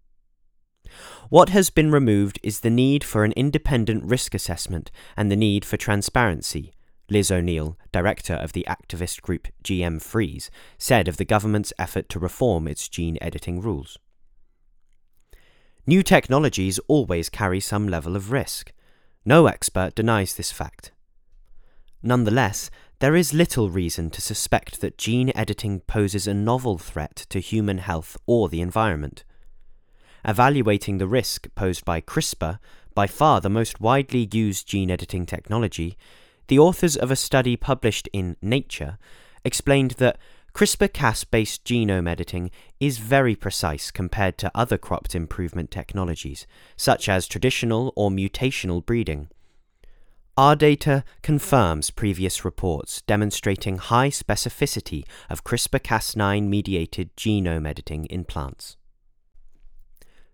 What 1.29 1.49
has 1.49 1.69
been 1.69 1.91
removed 1.91 2.39
is 2.41 2.61
the 2.61 2.69
need 2.69 3.03
for 3.03 3.23
an 3.23 3.33
independent 3.33 4.03
risk 4.03 4.33
assessment 4.33 4.89
and 5.15 5.31
the 5.31 5.35
need 5.35 5.63
for 5.63 5.77
transparency, 5.77 6.73
Liz 7.09 7.31
O'Neill, 7.31 7.77
director 7.91 8.33
of 8.33 8.53
the 8.53 8.65
activist 8.69 9.21
group 9.21 9.47
GM 9.63 10.01
Freeze, 10.01 10.51
said 10.77 11.07
of 11.07 11.17
the 11.17 11.25
government's 11.25 11.73
effort 11.79 12.09
to 12.09 12.19
reform 12.19 12.67
its 12.67 12.87
gene 12.87 13.17
editing 13.21 13.61
rules. 13.61 13.97
New 15.87 16.03
technologies 16.03 16.79
always 16.87 17.29
carry 17.29 17.59
some 17.59 17.87
level 17.87 18.15
of 18.15 18.31
risk. 18.31 18.71
No 19.25 19.47
expert 19.47 19.95
denies 19.95 20.35
this 20.35 20.51
fact. 20.51 20.91
Nonetheless, 22.03 22.69
there 22.99 23.15
is 23.15 23.33
little 23.33 23.69
reason 23.69 24.09
to 24.11 24.21
suspect 24.21 24.81
that 24.81 24.97
gene 24.97 25.31
editing 25.33 25.79
poses 25.81 26.27
a 26.27 26.33
novel 26.33 26.77
threat 26.77 27.25
to 27.29 27.39
human 27.39 27.79
health 27.79 28.17
or 28.25 28.49
the 28.49 28.61
environment. 28.61 29.23
Evaluating 30.23 30.97
the 30.97 31.07
risk 31.07 31.47
posed 31.55 31.85
by 31.85 32.01
CRISPR, 32.01 32.59
by 32.93 33.07
far 33.07 33.41
the 33.41 33.49
most 33.49 33.79
widely 33.79 34.29
used 34.31 34.67
gene 34.67 34.91
editing 34.91 35.25
technology, 35.25 35.97
the 36.49 36.59
authors 36.59 36.97
of 36.97 37.11
a 37.11 37.15
study 37.15 37.55
published 37.55 38.09
in 38.11 38.35
Nature 38.41 38.97
explained 39.45 39.91
that 39.91 40.17
CRISPR 40.53 40.91
Cas 40.91 41.23
based 41.23 41.63
genome 41.63 42.09
editing 42.09 42.49
is 42.79 42.97
very 42.97 43.35
precise 43.35 43.91
compared 43.91 44.37
to 44.39 44.51
other 44.55 44.77
cropped 44.77 45.13
improvement 45.13 45.69
technologies, 45.69 46.47
such 46.75 47.07
as 47.07 47.27
traditional 47.27 47.93
or 47.95 48.09
mutational 48.09 48.83
breeding. 48.83 49.29
Our 50.35 50.55
data 50.55 51.03
confirms 51.21 51.91
previous 51.91 52.43
reports 52.43 53.03
demonstrating 53.03 53.77
high 53.77 54.09
specificity 54.09 55.03
of 55.29 55.43
CRISPR 55.43 55.81
Cas9 55.81 56.47
mediated 56.47 57.15
genome 57.15 57.67
editing 57.67 58.05
in 58.05 58.23
plants. 58.23 58.75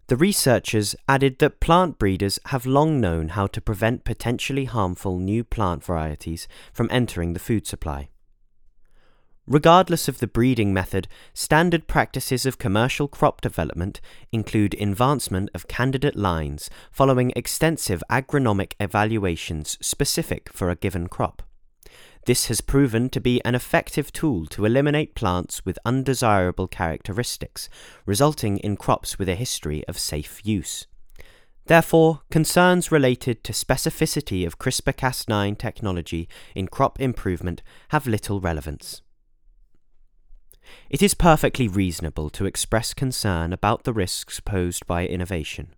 The 0.07 0.15
researchers 0.15 0.95
added 1.09 1.39
that 1.39 1.59
plant 1.59 1.97
breeders 1.97 2.39
have 2.47 2.67
long 2.67 3.01
known 3.01 3.29
how 3.29 3.47
to 3.47 3.59
prevent 3.59 4.03
potentially 4.03 4.65
harmful 4.65 5.17
new 5.17 5.43
plant 5.43 5.83
varieties 5.83 6.47
from 6.71 6.89
entering 6.91 7.33
the 7.33 7.39
food 7.39 7.65
supply. 7.65 8.09
Regardless 9.47 10.07
of 10.07 10.19
the 10.19 10.27
breeding 10.27 10.73
method, 10.73 11.07
standard 11.33 11.87
practices 11.87 12.45
of 12.45 12.59
commercial 12.59 13.07
crop 13.07 13.41
development 13.41 13.99
include 14.31 14.75
advancement 14.79 15.49
of 15.55 15.67
candidate 15.67 16.15
lines 16.15 16.69
following 16.91 17.31
extensive 17.35 18.03
agronomic 18.09 18.73
evaluations 18.79 19.77
specific 19.81 20.51
for 20.51 20.69
a 20.69 20.75
given 20.75 21.07
crop. 21.07 21.41
This 22.25 22.47
has 22.47 22.59
proven 22.59 23.09
to 23.11 23.21
be 23.21 23.39
an 23.45 23.53
effective 23.53 24.11
tool 24.11 24.47
to 24.47 24.65
eliminate 24.65 25.13
plants 25.13 25.63
with 25.63 25.77
undesirable 25.85 26.67
characteristics, 26.67 27.69
resulting 28.07 28.57
in 28.57 28.77
crops 28.77 29.19
with 29.19 29.29
a 29.29 29.35
history 29.35 29.85
of 29.87 29.99
safe 29.99 30.41
use. 30.43 30.87
Therefore, 31.67 32.21
concerns 32.31 32.91
related 32.91 33.43
to 33.43 33.53
specificity 33.53 34.45
of 34.45 34.57
CRISPR 34.57 34.93
Cas9 34.93 35.57
technology 35.57 36.27
in 36.55 36.67
crop 36.67 36.99
improvement 36.99 37.61
have 37.89 38.07
little 38.07 38.39
relevance. 38.39 39.03
It 40.89 41.03
is 41.03 41.13
perfectly 41.13 41.67
reasonable 41.67 42.31
to 42.31 42.47
express 42.47 42.95
concern 42.95 43.53
about 43.53 43.83
the 43.83 43.93
risks 43.93 44.39
posed 44.39 44.87
by 44.87 45.05
innovation. 45.05 45.75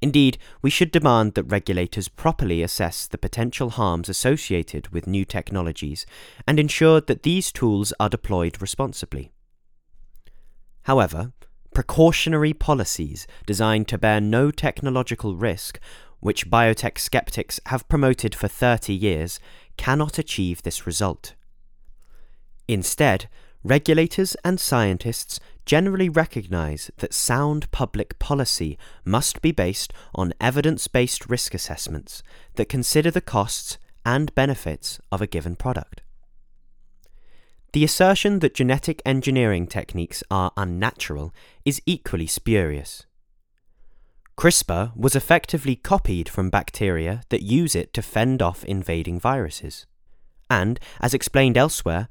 Indeed, 0.00 0.38
we 0.60 0.70
should 0.70 0.90
demand 0.90 1.34
that 1.34 1.44
regulators 1.44 2.08
properly 2.08 2.62
assess 2.62 3.06
the 3.06 3.18
potential 3.18 3.70
harms 3.70 4.08
associated 4.08 4.88
with 4.88 5.06
new 5.06 5.24
technologies 5.24 6.06
and 6.46 6.58
ensure 6.58 7.00
that 7.00 7.22
these 7.22 7.52
tools 7.52 7.92
are 8.00 8.08
deployed 8.08 8.60
responsibly. 8.60 9.32
However, 10.84 11.32
precautionary 11.74 12.52
policies 12.52 13.26
designed 13.46 13.88
to 13.88 13.98
bear 13.98 14.20
no 14.20 14.50
technological 14.50 15.36
risk, 15.36 15.78
which 16.20 16.50
biotech 16.50 16.98
skeptics 16.98 17.58
have 17.66 17.88
promoted 17.88 18.34
for 18.34 18.48
30 18.48 18.92
years, 18.92 19.40
cannot 19.76 20.18
achieve 20.18 20.62
this 20.62 20.86
result. 20.86 21.34
Instead, 22.68 23.28
regulators 23.64 24.36
and 24.44 24.58
scientists 24.58 25.40
generally 25.64 26.08
recognize 26.08 26.90
that 26.98 27.14
sound 27.14 27.70
public 27.70 28.18
policy 28.18 28.76
must 29.04 29.40
be 29.40 29.52
based 29.52 29.92
on 30.14 30.34
evidence 30.40 30.88
based 30.88 31.28
risk 31.28 31.54
assessments 31.54 32.22
that 32.54 32.68
consider 32.68 33.10
the 33.10 33.20
costs 33.20 33.78
and 34.04 34.34
benefits 34.34 35.00
of 35.10 35.22
a 35.22 35.26
given 35.26 35.56
product. 35.56 36.02
The 37.72 37.84
assertion 37.84 38.40
that 38.40 38.54
genetic 38.54 39.00
engineering 39.06 39.66
techniques 39.66 40.22
are 40.30 40.52
unnatural 40.56 41.32
is 41.64 41.80
equally 41.86 42.26
spurious. 42.26 43.06
CRISPR 44.36 44.94
was 44.96 45.14
effectively 45.14 45.76
copied 45.76 46.28
from 46.28 46.50
bacteria 46.50 47.22
that 47.28 47.42
use 47.42 47.74
it 47.74 47.92
to 47.94 48.02
fend 48.02 48.42
off 48.42 48.64
invading 48.64 49.20
viruses. 49.20 49.86
And, 50.50 50.80
as 51.00 51.14
explained 51.14 51.56
elsewhere, 51.56 52.08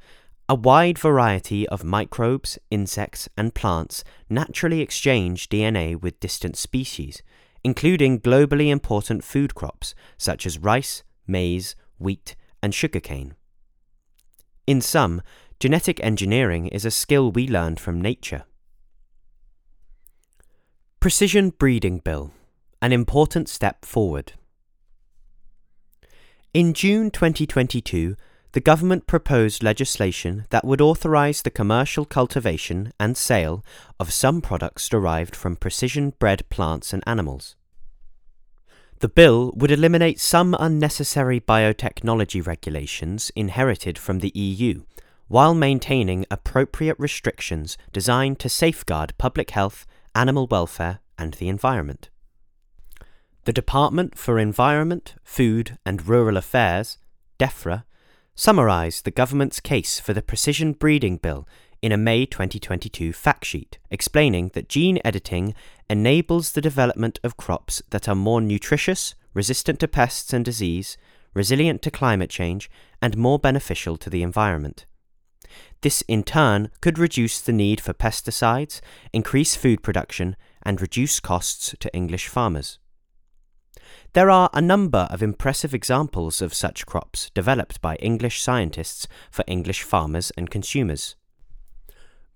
a 0.51 0.53
wide 0.53 0.99
variety 0.99 1.65
of 1.69 1.81
microbes, 1.81 2.59
insects, 2.69 3.29
and 3.37 3.55
plants 3.55 4.03
naturally 4.29 4.81
exchange 4.81 5.47
DNA 5.47 5.95
with 5.95 6.19
distant 6.19 6.57
species, 6.57 7.23
including 7.63 8.19
globally 8.19 8.67
important 8.67 9.23
food 9.23 9.55
crops 9.55 9.95
such 10.17 10.45
as 10.45 10.59
rice, 10.59 11.03
maize, 11.25 11.77
wheat, 11.99 12.35
and 12.61 12.75
sugarcane. 12.75 13.33
In 14.67 14.81
sum, 14.81 15.21
genetic 15.57 16.03
engineering 16.03 16.67
is 16.67 16.83
a 16.83 16.91
skill 16.91 17.31
we 17.31 17.47
learned 17.47 17.79
from 17.79 18.01
nature. 18.01 18.43
Precision 20.99 21.51
Breeding 21.51 21.99
Bill 21.99 22.33
An 22.81 22.91
important 22.91 23.47
step 23.47 23.85
forward. 23.85 24.33
In 26.53 26.73
June 26.73 27.09
2022, 27.09 28.17
the 28.53 28.59
government 28.59 29.07
proposed 29.07 29.63
legislation 29.63 30.45
that 30.49 30.65
would 30.65 30.81
authorize 30.81 31.41
the 31.41 31.49
commercial 31.49 32.05
cultivation 32.05 32.91
and 32.99 33.15
sale 33.15 33.63
of 33.99 34.11
some 34.11 34.41
products 34.41 34.89
derived 34.89 35.35
from 35.35 35.55
precision 35.55 36.13
bred 36.19 36.47
plants 36.49 36.91
and 36.91 37.01
animals. 37.07 37.55
The 38.99 39.09
bill 39.09 39.51
would 39.55 39.71
eliminate 39.71 40.19
some 40.19 40.55
unnecessary 40.59 41.39
biotechnology 41.39 42.45
regulations 42.45 43.31
inherited 43.35 43.97
from 43.97 44.19
the 44.19 44.31
EU, 44.35 44.83
while 45.27 45.55
maintaining 45.55 46.25
appropriate 46.29 46.97
restrictions 46.99 47.77
designed 47.93 48.37
to 48.39 48.49
safeguard 48.49 49.13
public 49.17 49.51
health, 49.51 49.87
animal 50.13 50.45
welfare, 50.45 50.99
and 51.17 51.35
the 51.35 51.47
environment. 51.47 52.09
The 53.45 53.53
Department 53.53 54.19
for 54.19 54.37
Environment, 54.37 55.15
Food 55.23 55.79
and 55.83 56.05
Rural 56.05 56.37
Affairs, 56.37 56.99
DEFRA, 57.39 57.85
summarised 58.35 59.05
the 59.05 59.11
government's 59.11 59.59
case 59.59 59.99
for 59.99 60.13
the 60.13 60.21
Precision 60.21 60.73
Breeding 60.73 61.17
Bill 61.17 61.47
in 61.81 61.91
a 61.91 61.97
May 61.97 62.25
2022 62.25 63.11
fact 63.13 63.45
sheet, 63.45 63.79
explaining 63.89 64.51
that 64.53 64.69
gene 64.69 64.99
editing 65.03 65.53
enables 65.89 66.51
the 66.51 66.61
development 66.61 67.19
of 67.23 67.37
crops 67.37 67.81
that 67.89 68.07
are 68.07 68.15
more 68.15 68.41
nutritious, 68.41 69.15
resistant 69.33 69.79
to 69.79 69.87
pests 69.87 70.33
and 70.33 70.45
disease, 70.45 70.97
resilient 71.33 71.81
to 71.81 71.91
climate 71.91 72.29
change, 72.29 72.69
and 73.01 73.17
more 73.17 73.39
beneficial 73.39 73.97
to 73.97 74.09
the 74.09 74.23
environment. 74.23 74.85
This 75.81 76.03
in 76.07 76.23
turn 76.23 76.69
could 76.81 76.99
reduce 76.99 77.41
the 77.41 77.53
need 77.53 77.81
for 77.81 77.93
pesticides, 77.93 78.81
increase 79.11 79.55
food 79.55 79.81
production, 79.81 80.35
and 80.63 80.79
reduce 80.79 81.19
costs 81.19 81.75
to 81.79 81.93
English 81.93 82.27
farmers. 82.27 82.77
There 84.13 84.29
are 84.29 84.49
a 84.53 84.61
number 84.61 85.07
of 85.09 85.23
impressive 85.23 85.73
examples 85.73 86.41
of 86.41 86.53
such 86.53 86.85
crops 86.85 87.29
developed 87.33 87.79
by 87.79 87.95
English 87.95 88.41
scientists 88.41 89.07
for 89.31 89.45
English 89.47 89.83
farmers 89.83 90.33
and 90.35 90.49
consumers. 90.49 91.15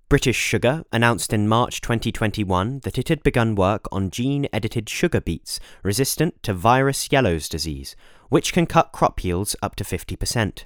British 0.08 0.38
Sugar 0.38 0.86
announced 0.94 1.34
in 1.34 1.50
March 1.50 1.82
2021 1.82 2.80
that 2.84 2.98
it 2.98 3.10
had 3.10 3.24
begun 3.24 3.56
work 3.56 3.90
on 3.92 4.10
gene 4.10 4.48
edited 4.54 4.88
sugar 4.88 5.20
beets 5.20 5.60
resistant 5.84 6.42
to 6.44 6.54
virus 6.54 7.12
yellows 7.12 7.50
disease, 7.50 7.98
which 8.30 8.54
can 8.54 8.66
cut 8.66 8.94
crop 8.94 9.22
yields 9.22 9.54
up 9.62 9.76
to 9.76 9.84
50%. 9.84 10.64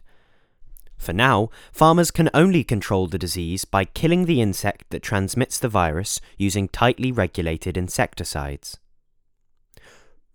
For 0.96 1.14
now, 1.14 1.50
farmers 1.72 2.12
can 2.12 2.30
only 2.36 2.64
control 2.64 3.08
the 3.08 3.18
disease 3.18 3.66
by 3.66 3.84
killing 3.84 4.26
the 4.26 4.42
insect 4.42 4.92
that 4.92 5.02
transmits 5.02 5.58
the 5.58 5.70
virus 5.70 6.22
using 6.38 6.68
tightly 6.68 7.12
regulated 7.12 7.78
insecticides. 7.78 8.78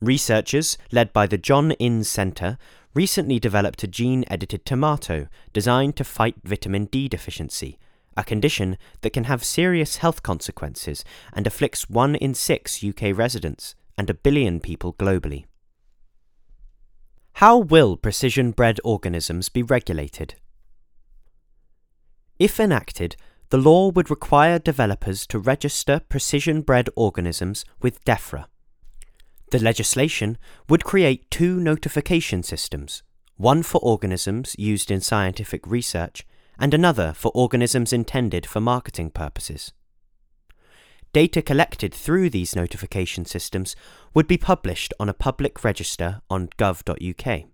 Researchers, 0.01 0.77
led 0.93 1.13
by 1.13 1.27
the 1.27 1.39
John 1.39 1.73
Innes 1.73 2.09
Centre, 2.09 2.59
recently 2.95 3.39
developed 3.39 3.83
a 3.83 3.89
gene 3.89 4.25
edited 4.29 4.65
tomato 4.65 5.29
designed 5.53 5.97
to 5.97 6.05
fight 6.05 6.37
vitamin 6.45 6.87
D 6.87 7.09
deficiency 7.09 7.79
a 8.17 8.25
condition 8.25 8.77
that 9.01 9.13
can 9.13 9.25
have 9.25 9.45
serious 9.45 9.97
health 9.97 10.23
consequences 10.23 11.05
and 11.33 11.47
afflicts 11.47 11.89
one 11.91 12.15
in 12.15 12.35
six 12.35 12.83
UK 12.85 13.17
residents 13.17 13.75
and 13.97 14.09
a 14.09 14.15
billion 14.15 14.61
people 14.61 14.95
globally. 14.95 15.45
How 17.35 17.59
will 17.59 17.97
precision 17.97 18.53
bred 18.53 18.79
organisms 18.85 19.49
be 19.49 19.63
regulated? 19.63 20.37
If 22.39 22.61
enacted, 22.61 23.17
the 23.51 23.59
law 23.59 23.91
would 23.91 24.11
require 24.11 24.59
developers 24.59 25.27
to 25.29 25.39
register 25.39 26.01
precision 26.09 26.63
bred 26.63 26.89
organisms 26.97 27.65
with 27.81 28.05
DEFRA. 28.05 28.47
The 29.51 29.59
legislation 29.59 30.39
would 30.69 30.85
create 30.85 31.31
two 31.31 31.61
notification 31.61 32.43
systems 32.43 33.03
one 33.37 33.63
for 33.65 33.79
organisms 33.79 34.55
used 34.59 34.91
in 34.91 35.01
scientific 35.01 35.67
research 35.67 36.25
and 36.59 36.73
another 36.73 37.13
for 37.15 37.33
organisms 37.35 37.93
intended 37.93 38.47
for 38.47 38.61
marketing 38.61 39.11
purposes. 39.11 39.73
Data 41.13 41.43
collected 41.43 41.95
through 41.95 42.31
these 42.31 42.57
notification 42.57 43.25
systems 43.25 43.77
would 44.15 44.27
be 44.27 44.37
published 44.37 44.93
on 44.99 45.09
a 45.09 45.15
public 45.15 45.63
register 45.63 46.21
on 46.29 46.49
gov.uk. 46.59 47.45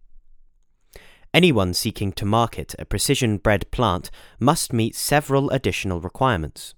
Anyone 1.33 1.75
seeking 1.75 2.13
to 2.13 2.25
market 2.25 2.75
a 2.79 2.85
precision 2.85 3.37
bred 3.37 3.71
plant 3.71 4.11
must 4.39 4.73
meet 4.73 4.97
several 4.97 5.51
additional 5.51 6.01
requirements. 6.01 6.75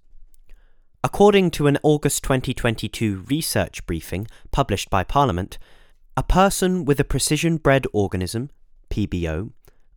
According 1.04 1.50
to 1.52 1.66
an 1.66 1.78
August 1.82 2.22
2022 2.22 3.24
research 3.28 3.84
briefing 3.86 4.28
published 4.52 4.88
by 4.88 5.02
Parliament, 5.02 5.58
a 6.16 6.22
person 6.22 6.84
with 6.84 7.00
a 7.00 7.04
precision 7.04 7.56
bred 7.56 7.88
organism, 7.92 8.50
PBO, 8.88 9.50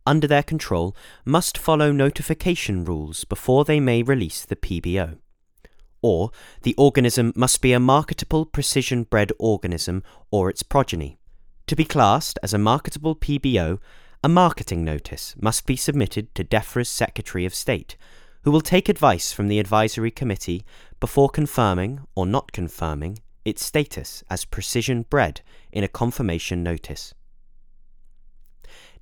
under 0.04 0.26
their 0.26 0.42
control 0.42 0.96
must 1.24 1.56
follow 1.56 1.92
notification 1.92 2.84
rules 2.84 3.22
before 3.22 3.64
they 3.64 3.78
may 3.78 4.02
release 4.02 4.44
the 4.44 4.56
PBO. 4.56 5.18
Or 6.02 6.32
the 6.62 6.74
organism 6.76 7.32
must 7.36 7.62
be 7.62 7.72
a 7.72 7.78
marketable 7.78 8.44
precision 8.44 9.04
bred 9.04 9.30
organism 9.38 10.02
or 10.32 10.50
its 10.50 10.64
progeny. 10.64 11.18
To 11.68 11.76
be 11.76 11.84
classed 11.84 12.36
as 12.42 12.52
a 12.52 12.58
marketable 12.58 13.14
PBO, 13.14 13.78
a 14.24 14.28
marketing 14.28 14.84
notice 14.84 15.36
must 15.40 15.66
be 15.66 15.76
submitted 15.76 16.34
to 16.34 16.42
DEFRA's 16.42 16.88
Secretary 16.88 17.46
of 17.46 17.54
State, 17.54 17.96
who 18.46 18.52
will 18.52 18.60
take 18.60 18.88
advice 18.88 19.32
from 19.32 19.48
the 19.48 19.58
advisory 19.58 20.12
committee 20.12 20.64
before 21.00 21.28
confirming 21.28 21.98
or 22.14 22.24
not 22.24 22.52
confirming 22.52 23.18
its 23.44 23.64
status 23.64 24.22
as 24.30 24.44
precision 24.44 25.02
bred 25.10 25.40
in 25.72 25.82
a 25.82 25.88
confirmation 25.88 26.62
notice. 26.62 27.12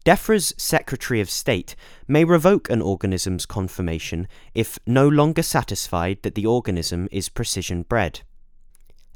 DEFRA's 0.02 0.54
Secretary 0.56 1.20
of 1.20 1.28
State 1.28 1.76
may 2.08 2.24
revoke 2.24 2.70
an 2.70 2.80
organism's 2.80 3.44
confirmation 3.44 4.26
if 4.54 4.78
no 4.86 5.06
longer 5.06 5.42
satisfied 5.42 6.16
that 6.22 6.34
the 6.34 6.46
organism 6.46 7.06
is 7.12 7.28
precision 7.28 7.82
bred. 7.82 8.22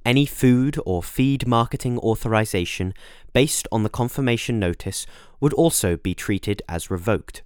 Any 0.05 0.27
food 0.27 0.79
or 0.85 1.03
feed 1.03 1.47
marketing 1.47 1.99
authorization 2.01 2.93
based 3.33 3.67
on 3.73 3.83
the 3.83 3.89
confirmation 3.89 4.59
notice 4.59 5.07
would 5.41 5.55
also 5.55 5.97
be 5.97 6.15
treated 6.15 6.61
as 6.69 6.91
revoked, 6.91 7.43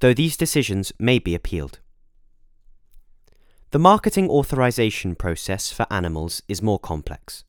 though 0.00 0.14
these 0.14 0.38
decisions 0.38 0.94
may 0.98 1.18
be 1.18 1.34
appealed. 1.34 1.80
The 3.72 3.78
marketing 3.78 4.28
authorization 4.28 5.14
process 5.16 5.72
for 5.72 5.86
animals 5.90 6.42
is 6.46 6.62
more 6.62 6.78
complex 6.78 7.44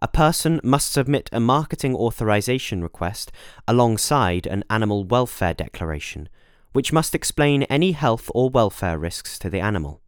a 0.00 0.08
person 0.08 0.60
must 0.62 0.92
submit 0.92 1.28
a 1.32 1.40
marketing 1.40 1.94
authorization 1.94 2.82
request 2.82 3.32
alongside 3.66 4.46
an 4.46 4.62
animal 4.70 5.04
welfare 5.04 5.54
declaration, 5.54 6.28
which 6.72 6.92
must 6.92 7.14
explain 7.14 7.64
any 7.64 7.92
health 7.92 8.30
or 8.34 8.48
welfare 8.48 8.98
risks 8.98 9.38
to 9.40 9.50
the 9.50 9.60
animal. 9.60 10.00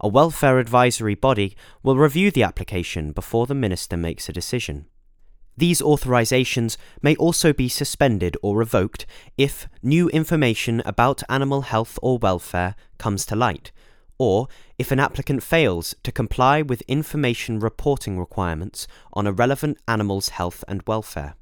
A 0.00 0.08
welfare 0.08 0.58
advisory 0.58 1.14
body 1.14 1.56
will 1.82 1.96
review 1.96 2.30
the 2.30 2.42
application 2.42 3.12
before 3.12 3.46
the 3.46 3.54
minister 3.54 3.96
makes 3.96 4.28
a 4.28 4.32
decision. 4.32 4.86
These 5.56 5.80
authorizations 5.80 6.76
may 7.00 7.14
also 7.16 7.52
be 7.52 7.68
suspended 7.68 8.36
or 8.42 8.56
revoked 8.56 9.06
if 9.38 9.68
new 9.82 10.08
information 10.08 10.82
about 10.84 11.22
animal 11.28 11.62
health 11.62 11.98
or 12.02 12.18
welfare 12.18 12.74
comes 12.98 13.24
to 13.26 13.36
light, 13.36 13.70
or 14.18 14.48
if 14.78 14.90
an 14.90 15.00
applicant 15.00 15.42
fails 15.42 15.94
to 16.02 16.12
comply 16.12 16.62
with 16.62 16.82
information 16.82 17.60
reporting 17.60 18.18
requirements 18.18 18.86
on 19.12 19.26
a 19.26 19.32
relevant 19.32 19.78
animal's 19.86 20.30
health 20.30 20.64
and 20.66 20.82
welfare. 20.86 21.34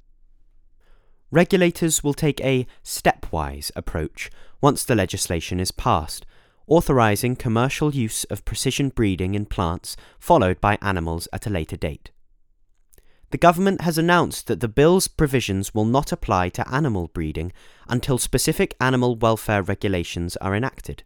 Regulators 1.31 2.05
will 2.05 2.12
take 2.12 2.40
a 2.42 2.66
stepwise 2.85 3.70
approach 3.75 4.31
once 4.61 4.85
the 4.85 4.94
legislation 4.94 5.59
is 5.59 5.72
passed, 5.72 6.27
authorising 6.66 7.35
commercial 7.35 7.94
use 7.94 8.25
of 8.25 8.44
precision 8.44 8.90
breeding 8.90 9.35
in 9.35 9.46
plants 9.46 9.96
followed 10.18 10.61
by 10.61 10.77
animals 10.83 11.29
at 11.33 11.46
a 11.46 11.51
later 11.51 11.77
date. 11.77 12.12
The 13.33 13.38
government 13.38 13.81
has 13.81 13.97
announced 13.97 14.47
that 14.47 14.61
the 14.61 14.68
bill's 14.68 15.09
provisions 15.09 15.75
will 15.75 15.87
not 15.87 16.12
apply 16.12 16.51
to 16.51 16.68
animal 16.71 17.09
breeding 17.09 17.51
until 17.88 18.18
specific 18.18 18.77
animal 18.79 19.16
welfare 19.16 19.62
regulations 19.62 20.37
are 20.37 20.55
enacted. 20.55 21.03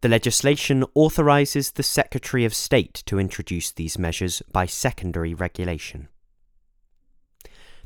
The 0.00 0.08
legislation 0.08 0.84
authorises 0.94 1.72
the 1.72 1.82
Secretary 1.82 2.44
of 2.44 2.54
State 2.54 3.02
to 3.06 3.18
introduce 3.18 3.72
these 3.72 3.98
measures 3.98 4.42
by 4.52 4.66
secondary 4.66 5.34
regulation. 5.34 6.06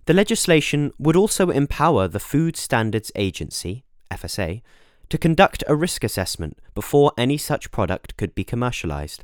The 0.05 0.15
legislation 0.15 0.93
would 0.99 1.17
also 1.17 1.49
empower 1.49 2.09
the 2.09 2.21
Food 2.21 2.55
Standards 2.55 3.11
Agency, 3.17 3.87
FSA, 4.11 4.61
to 5.09 5.17
conduct 5.17 5.65
a 5.67 5.75
risk 5.75 6.05
assessment 6.05 6.59
before 6.75 7.13
any 7.17 7.39
such 7.39 7.71
product 7.71 8.19
could 8.19 8.35
be 8.35 8.45
commercialised. 8.45 9.21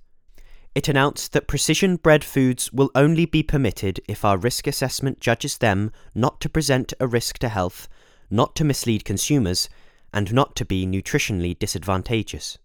It 0.74 0.88
announced 0.88 1.32
that 1.32 1.48
precision 1.48 1.96
bred 1.96 2.24
foods 2.24 2.72
will 2.72 2.90
only 2.94 3.26
be 3.26 3.42
permitted 3.42 4.00
if 4.08 4.24
our 4.24 4.38
risk 4.38 4.66
assessment 4.66 5.20
judges 5.20 5.58
them 5.58 5.92
not 6.14 6.40
to 6.40 6.48
present 6.48 6.94
a 6.98 7.06
risk 7.06 7.38
to 7.40 7.50
health, 7.50 7.88
not 8.30 8.56
to 8.56 8.64
mislead 8.64 9.04
consumers, 9.04 9.68
and 10.14 10.32
not 10.32 10.56
to 10.56 10.64
be 10.64 10.86
nutritionally 10.86 11.58
disadvantageous. 11.58 12.58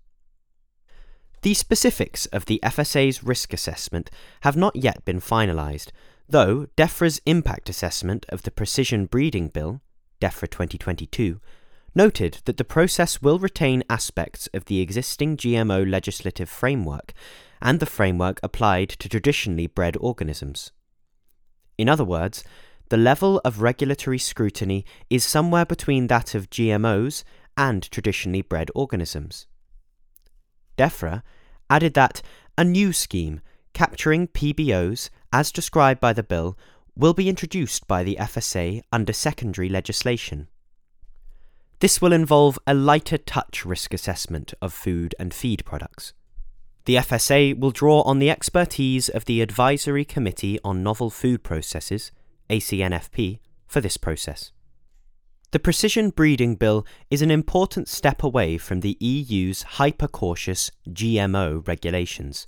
The 1.41 1.53
specifics 1.53 2.25
of 2.27 2.45
the 2.45 2.61
FSA's 2.63 3.23
risk 3.23 3.53
assessment 3.53 4.09
have 4.41 4.55
not 4.55 4.75
yet 4.75 5.03
been 5.03 5.19
finalised, 5.19 5.89
though 6.29 6.67
DEFRA's 6.77 7.21
impact 7.25 7.69
assessment 7.69 8.25
of 8.29 8.43
the 8.43 8.51
Precision 8.51 9.05
Breeding 9.05 9.49
Bill, 9.49 9.81
DEFRA 10.21 10.49
2022, 10.49 11.39
noted 11.93 12.39
that 12.45 12.57
the 12.57 12.63
process 12.63 13.21
will 13.21 13.39
retain 13.39 13.83
aspects 13.89 14.47
of 14.53 14.65
the 14.65 14.79
existing 14.79 15.35
GMO 15.35 15.89
legislative 15.89 16.49
framework 16.49 17.13
and 17.61 17.79
the 17.79 17.85
framework 17.85 18.39
applied 18.43 18.89
to 18.89 19.09
traditionally 19.09 19.67
bred 19.67 19.97
organisms. 19.99 20.71
In 21.77 21.89
other 21.89 22.05
words, 22.05 22.43
the 22.89 22.97
level 22.97 23.41
of 23.43 23.61
regulatory 23.61 24.17
scrutiny 24.17 24.85
is 25.09 25.23
somewhere 25.23 25.65
between 25.65 26.07
that 26.07 26.33
of 26.35 26.49
GMOs 26.49 27.23
and 27.57 27.89
traditionally 27.91 28.41
bred 28.41 28.71
organisms. 28.73 29.47
DEFRA 30.77 31.23
added 31.69 31.95
that 31.95 32.21
a 32.57 32.63
new 32.63 32.93
scheme 32.93 33.41
capturing 33.73 34.27
PBOs, 34.27 35.09
as 35.33 35.51
described 35.51 35.99
by 35.99 36.13
the 36.13 36.23
bill, 36.23 36.57
will 36.95 37.13
be 37.13 37.29
introduced 37.29 37.87
by 37.87 38.03
the 38.03 38.17
FSA 38.19 38.81
under 38.91 39.13
secondary 39.13 39.69
legislation. 39.69 40.47
This 41.79 42.01
will 42.01 42.13
involve 42.13 42.57
a 42.65 42.73
lighter 42.73 43.19
touch 43.19 43.65
risk 43.65 43.93
assessment 43.93 44.53
of 44.61 44.73
food 44.73 45.13
and 45.19 45.31
feed 45.31 45.63
products. 45.63 46.13
The 46.87 46.95
FSA 46.95 47.59
will 47.59 47.71
draw 47.71 47.99
on 48.03 48.19
the 48.19 48.29
expertise 48.29 49.09
of 49.09 49.25
the 49.25 49.41
Advisory 49.41 50.05
Committee 50.05 50.57
on 50.63 50.83
Novel 50.83 51.09
Food 51.09 51.43
Processes, 51.43 52.13
ACNFP, 52.49 53.39
for 53.67 53.81
this 53.81 53.97
process. 53.97 54.53
The 55.51 55.59
Precision 55.59 56.11
Breeding 56.11 56.55
Bill 56.55 56.85
is 57.11 57.21
an 57.21 57.29
important 57.29 57.89
step 57.89 58.23
away 58.23 58.57
from 58.57 58.79
the 58.79 58.95
EU's 59.01 59.63
hyper 59.63 60.07
cautious 60.07 60.71
GMO 60.87 61.67
regulations. 61.67 62.47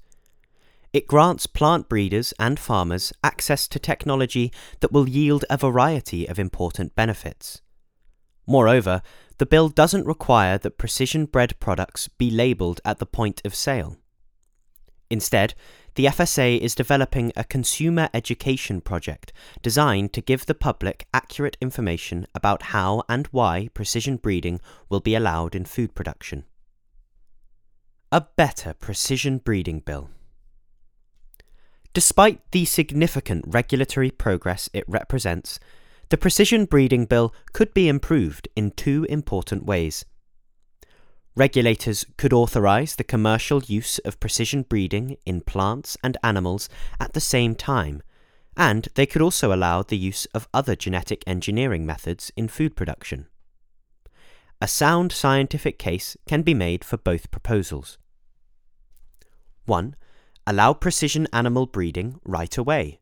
It 0.94 1.06
grants 1.06 1.46
plant 1.46 1.90
breeders 1.90 2.34
and 2.40 2.58
farmers 2.58 3.12
access 3.22 3.68
to 3.68 3.78
technology 3.78 4.54
that 4.80 4.94
will 4.94 5.10
yield 5.10 5.44
a 5.50 5.58
variety 5.58 6.30
of 6.30 6.40
important 6.40 6.96
benefits. 6.96 7.62
Moreover, 8.48 9.02
the 9.38 9.46
bill 9.46 9.68
doesn't 9.68 10.08
require 10.08 10.58
that 10.60 10.78
precision 10.78 11.26
bred 11.26 11.60
products 11.60 12.08
be 12.08 12.32
labelled 12.32 12.80
at 12.86 13.00
the 13.00 13.06
point 13.06 13.42
of 13.44 13.54
sale. 13.54 13.98
Instead, 15.10 15.54
the 15.96 16.06
FSA 16.06 16.60
is 16.60 16.76
developing 16.76 17.34
a 17.36 17.44
consumer 17.44 18.10
education 18.14 18.80
project 18.80 19.34
designed 19.62 20.14
to 20.14 20.22
give 20.22 20.46
the 20.46 20.56
public 20.56 21.08
accurate 21.14 21.58
information 21.60 22.28
about 22.36 22.64
how 22.64 23.04
and 23.10 23.28
why 23.28 23.70
precision 23.74 24.18
breeding 24.18 24.62
will 24.88 25.00
be 25.00 25.16
allowed 25.16 25.56
in 25.56 25.66
food 25.66 25.96
production. 25.96 26.46
A 28.12 28.22
better 28.36 28.74
precision 28.74 29.40
breeding 29.40 29.80
bill. 29.80 30.10
Despite 31.94 32.40
the 32.52 32.66
significant 32.66 33.46
regulatory 33.48 34.12
progress 34.12 34.70
it 34.74 34.86
represents, 34.88 35.60
the 36.10 36.18
Precision 36.18 36.66
Breeding 36.66 37.06
Bill 37.06 37.34
could 37.54 37.74
be 37.74 37.88
improved 37.88 38.48
in 38.56 38.72
two 38.72 39.06
important 39.10 39.66
ways. 39.66 40.06
Regulators 41.40 42.06
could 42.18 42.34
authorise 42.34 42.98
the 42.98 43.06
commercial 43.06 43.64
use 43.64 43.98
of 44.00 44.20
precision 44.20 44.64
breeding 44.64 45.16
in 45.26 45.40
plants 45.40 45.96
and 46.04 46.18
animals 46.22 46.68
at 47.00 47.14
the 47.14 47.22
same 47.22 47.56
time, 47.56 48.04
and 48.58 48.90
they 48.96 49.06
could 49.06 49.22
also 49.22 49.54
allow 49.54 49.82
the 49.82 49.96
use 49.96 50.26
of 50.34 50.50
other 50.54 50.76
genetic 50.76 51.24
engineering 51.26 51.86
methods 51.86 52.30
in 52.36 52.50
food 52.50 52.76
production. 52.76 53.28
A 54.60 54.68
sound 54.68 55.14
scientific 55.14 55.80
case 55.80 56.18
can 56.28 56.42
be 56.42 56.54
made 56.54 56.84
for 56.84 56.98
both 56.98 57.32
proposals. 57.32 57.98
1. 59.64 59.96
Allow 60.46 60.74
precision 60.74 61.26
animal 61.32 61.68
breeding 61.68 62.20
right 62.26 62.58
away. 62.58 63.00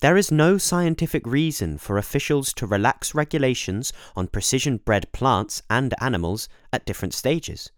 There 0.00 0.16
is 0.16 0.30
no 0.30 0.58
scientific 0.58 1.26
reason 1.26 1.78
for 1.78 1.96
officials 1.96 2.52
to 2.54 2.66
relax 2.66 3.14
regulations 3.14 3.92
on 4.14 4.28
precision 4.28 4.76
bred 4.76 5.10
plants 5.12 5.62
and 5.70 5.94
animals 6.00 6.48
at 6.72 6.84
different 6.84 7.14
stages. 7.14 7.70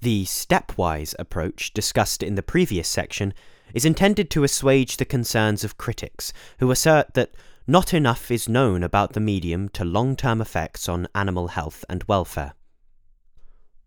The 0.00 0.24
stepwise 0.24 1.14
approach 1.18 1.72
discussed 1.72 2.22
in 2.22 2.34
the 2.34 2.42
previous 2.42 2.88
section 2.88 3.34
is 3.72 3.84
intended 3.84 4.30
to 4.30 4.44
assuage 4.44 4.96
the 4.96 5.04
concerns 5.04 5.62
of 5.64 5.78
critics 5.78 6.32
who 6.58 6.70
assert 6.70 7.14
that 7.14 7.34
not 7.68 7.94
enough 7.94 8.30
is 8.30 8.48
known 8.48 8.82
about 8.82 9.12
the 9.12 9.20
medium 9.20 9.68
to 9.70 9.84
long 9.84 10.16
term 10.16 10.40
effects 10.40 10.88
on 10.88 11.08
animal 11.14 11.48
health 11.48 11.84
and 11.88 12.04
welfare. 12.04 12.54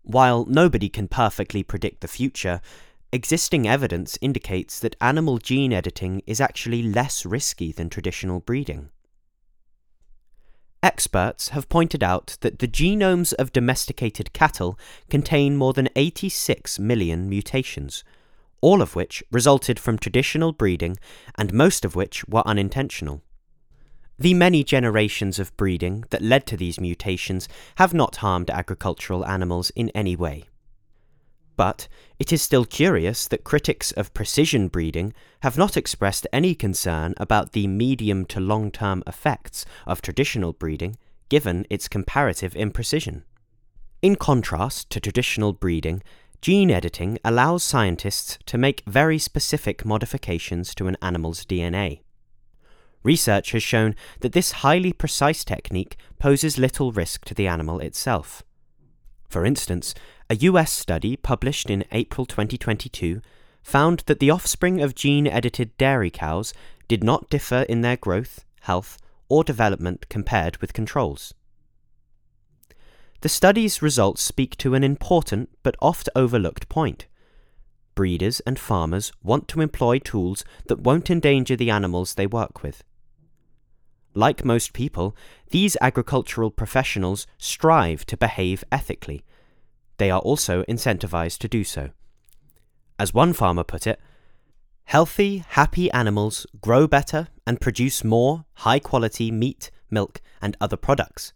While 0.02 0.46
nobody 0.46 0.88
can 0.88 1.08
perfectly 1.08 1.62
predict 1.62 2.00
the 2.00 2.08
future, 2.08 2.60
Existing 3.12 3.66
evidence 3.66 4.16
indicates 4.20 4.78
that 4.78 4.94
animal 5.00 5.38
gene 5.38 5.72
editing 5.72 6.22
is 6.26 6.40
actually 6.40 6.80
less 6.80 7.26
risky 7.26 7.72
than 7.72 7.90
traditional 7.90 8.38
breeding. 8.38 8.90
Experts 10.80 11.48
have 11.48 11.68
pointed 11.68 12.04
out 12.04 12.36
that 12.40 12.60
the 12.60 12.68
genomes 12.68 13.34
of 13.34 13.52
domesticated 13.52 14.32
cattle 14.32 14.78
contain 15.10 15.56
more 15.56 15.72
than 15.72 15.88
86 15.96 16.78
million 16.78 17.28
mutations, 17.28 18.04
all 18.60 18.80
of 18.80 18.94
which 18.94 19.24
resulted 19.32 19.80
from 19.80 19.98
traditional 19.98 20.52
breeding 20.52 20.96
and 21.36 21.52
most 21.52 21.84
of 21.84 21.96
which 21.96 22.24
were 22.28 22.46
unintentional. 22.46 23.22
The 24.18 24.34
many 24.34 24.62
generations 24.62 25.38
of 25.38 25.56
breeding 25.56 26.04
that 26.10 26.22
led 26.22 26.46
to 26.46 26.56
these 26.56 26.78
mutations 26.78 27.48
have 27.76 27.92
not 27.92 28.16
harmed 28.16 28.50
agricultural 28.50 29.26
animals 29.26 29.70
in 29.70 29.88
any 29.90 30.14
way. 30.14 30.44
But 31.56 31.88
it 32.18 32.32
is 32.32 32.42
still 32.42 32.64
curious 32.64 33.28
that 33.28 33.44
critics 33.44 33.92
of 33.92 34.14
precision 34.14 34.68
breeding 34.68 35.12
have 35.42 35.58
not 35.58 35.76
expressed 35.76 36.26
any 36.32 36.54
concern 36.54 37.14
about 37.16 37.52
the 37.52 37.66
medium 37.66 38.24
to 38.26 38.40
long 38.40 38.70
term 38.70 39.02
effects 39.06 39.64
of 39.86 40.02
traditional 40.02 40.52
breeding 40.52 40.96
given 41.28 41.66
its 41.70 41.88
comparative 41.88 42.54
imprecision. 42.54 43.22
In 44.02 44.16
contrast 44.16 44.90
to 44.90 45.00
traditional 45.00 45.52
breeding, 45.52 46.02
gene 46.40 46.70
editing 46.70 47.18
allows 47.24 47.62
scientists 47.62 48.38
to 48.46 48.58
make 48.58 48.82
very 48.86 49.18
specific 49.18 49.84
modifications 49.84 50.74
to 50.74 50.86
an 50.86 50.96
animal's 51.02 51.44
DNA. 51.44 52.00
Research 53.02 53.52
has 53.52 53.62
shown 53.62 53.94
that 54.20 54.32
this 54.32 54.52
highly 54.52 54.92
precise 54.92 55.44
technique 55.44 55.96
poses 56.18 56.58
little 56.58 56.92
risk 56.92 57.24
to 57.26 57.34
the 57.34 57.46
animal 57.46 57.78
itself. 57.80 58.42
For 59.28 59.46
instance, 59.46 59.94
a 60.30 60.36
US 60.36 60.72
study 60.72 61.16
published 61.16 61.68
in 61.68 61.84
April 61.90 62.24
2022 62.24 63.20
found 63.64 64.04
that 64.06 64.20
the 64.20 64.30
offspring 64.30 64.80
of 64.80 64.94
gene 64.94 65.26
edited 65.26 65.76
dairy 65.76 66.08
cows 66.08 66.54
did 66.86 67.02
not 67.02 67.28
differ 67.28 67.62
in 67.68 67.80
their 67.80 67.96
growth, 67.96 68.44
health, 68.60 68.96
or 69.28 69.42
development 69.42 70.08
compared 70.08 70.56
with 70.58 70.72
controls. 70.72 71.34
The 73.22 73.28
study's 73.28 73.82
results 73.82 74.22
speak 74.22 74.56
to 74.58 74.74
an 74.74 74.84
important 74.84 75.50
but 75.64 75.74
oft 75.82 76.08
overlooked 76.14 76.68
point. 76.68 77.06
Breeders 77.96 78.38
and 78.46 78.56
farmers 78.56 79.10
want 79.24 79.48
to 79.48 79.60
employ 79.60 79.98
tools 79.98 80.44
that 80.68 80.80
won't 80.80 81.10
endanger 81.10 81.56
the 81.56 81.70
animals 81.70 82.14
they 82.14 82.28
work 82.28 82.62
with. 82.62 82.84
Like 84.14 84.44
most 84.44 84.74
people, 84.74 85.16
these 85.50 85.76
agricultural 85.80 86.52
professionals 86.52 87.26
strive 87.36 88.06
to 88.06 88.16
behave 88.16 88.62
ethically 88.70 89.24
they 90.00 90.10
are 90.10 90.20
also 90.20 90.62
incentivized 90.62 91.36
to 91.36 91.46
do 91.46 91.62
so. 91.62 91.90
As 92.98 93.12
one 93.12 93.34
farmer 93.34 93.62
put 93.62 93.86
it, 93.86 94.00
healthy, 94.84 95.44
happy 95.46 95.90
animals 95.90 96.46
grow 96.62 96.86
better 96.86 97.28
and 97.46 97.60
produce 97.60 98.02
more 98.02 98.46
high 98.54 98.78
quality 98.78 99.30
meat, 99.30 99.70
milk, 99.90 100.22
and 100.40 100.56
other 100.58 100.78
products. 100.78 101.34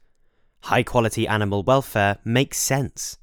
High 0.62 0.83
quality 0.83 1.29
animal 1.29 1.62
welfare 1.62 2.16
makes 2.24 2.57
sense. 2.57 3.18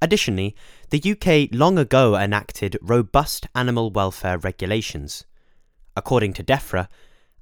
Additionally, 0.00 0.54
the 0.90 1.02
UK 1.02 1.48
long 1.52 1.76
ago 1.76 2.14
enacted 2.14 2.78
robust 2.80 3.48
animal 3.52 3.90
welfare 3.90 4.38
regulations. 4.38 5.24
According 5.96 6.34
to 6.34 6.44
DEFRA, 6.44 6.86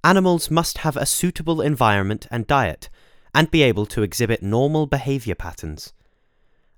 animals 0.02 0.50
must 0.50 0.78
have 0.78 0.96
a 0.96 1.04
suitable 1.04 1.60
environment 1.60 2.26
and 2.30 2.46
diet 2.46 2.88
and 3.34 3.50
be 3.50 3.62
able 3.62 3.84
to 3.84 4.02
exhibit 4.02 4.42
normal 4.42 4.86
behaviour 4.86 5.34
patterns. 5.34 5.92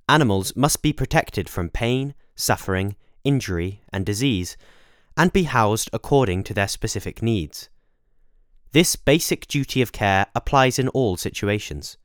Animals 0.09 0.55
must 0.57 0.83
be 0.83 0.93
protected 0.93 1.49
from 1.49 1.69
pain, 1.69 2.15
suffering, 2.35 2.97
injury, 3.25 3.83
and 3.93 4.05
disease, 4.05 4.57
and 5.17 5.33
be 5.33 5.45
housed 5.45 5.91
according 5.93 6.45
to 6.45 6.55
their 6.55 6.69
specific 6.69 7.23
needs. 7.23 7.69
This 8.73 8.97
basic 8.97 9.47
duty 9.47 9.83
of 9.83 9.93
care 9.93 10.27
applies 10.35 10.79
in 10.79 10.89
all 10.89 11.17
situations. 11.17 11.99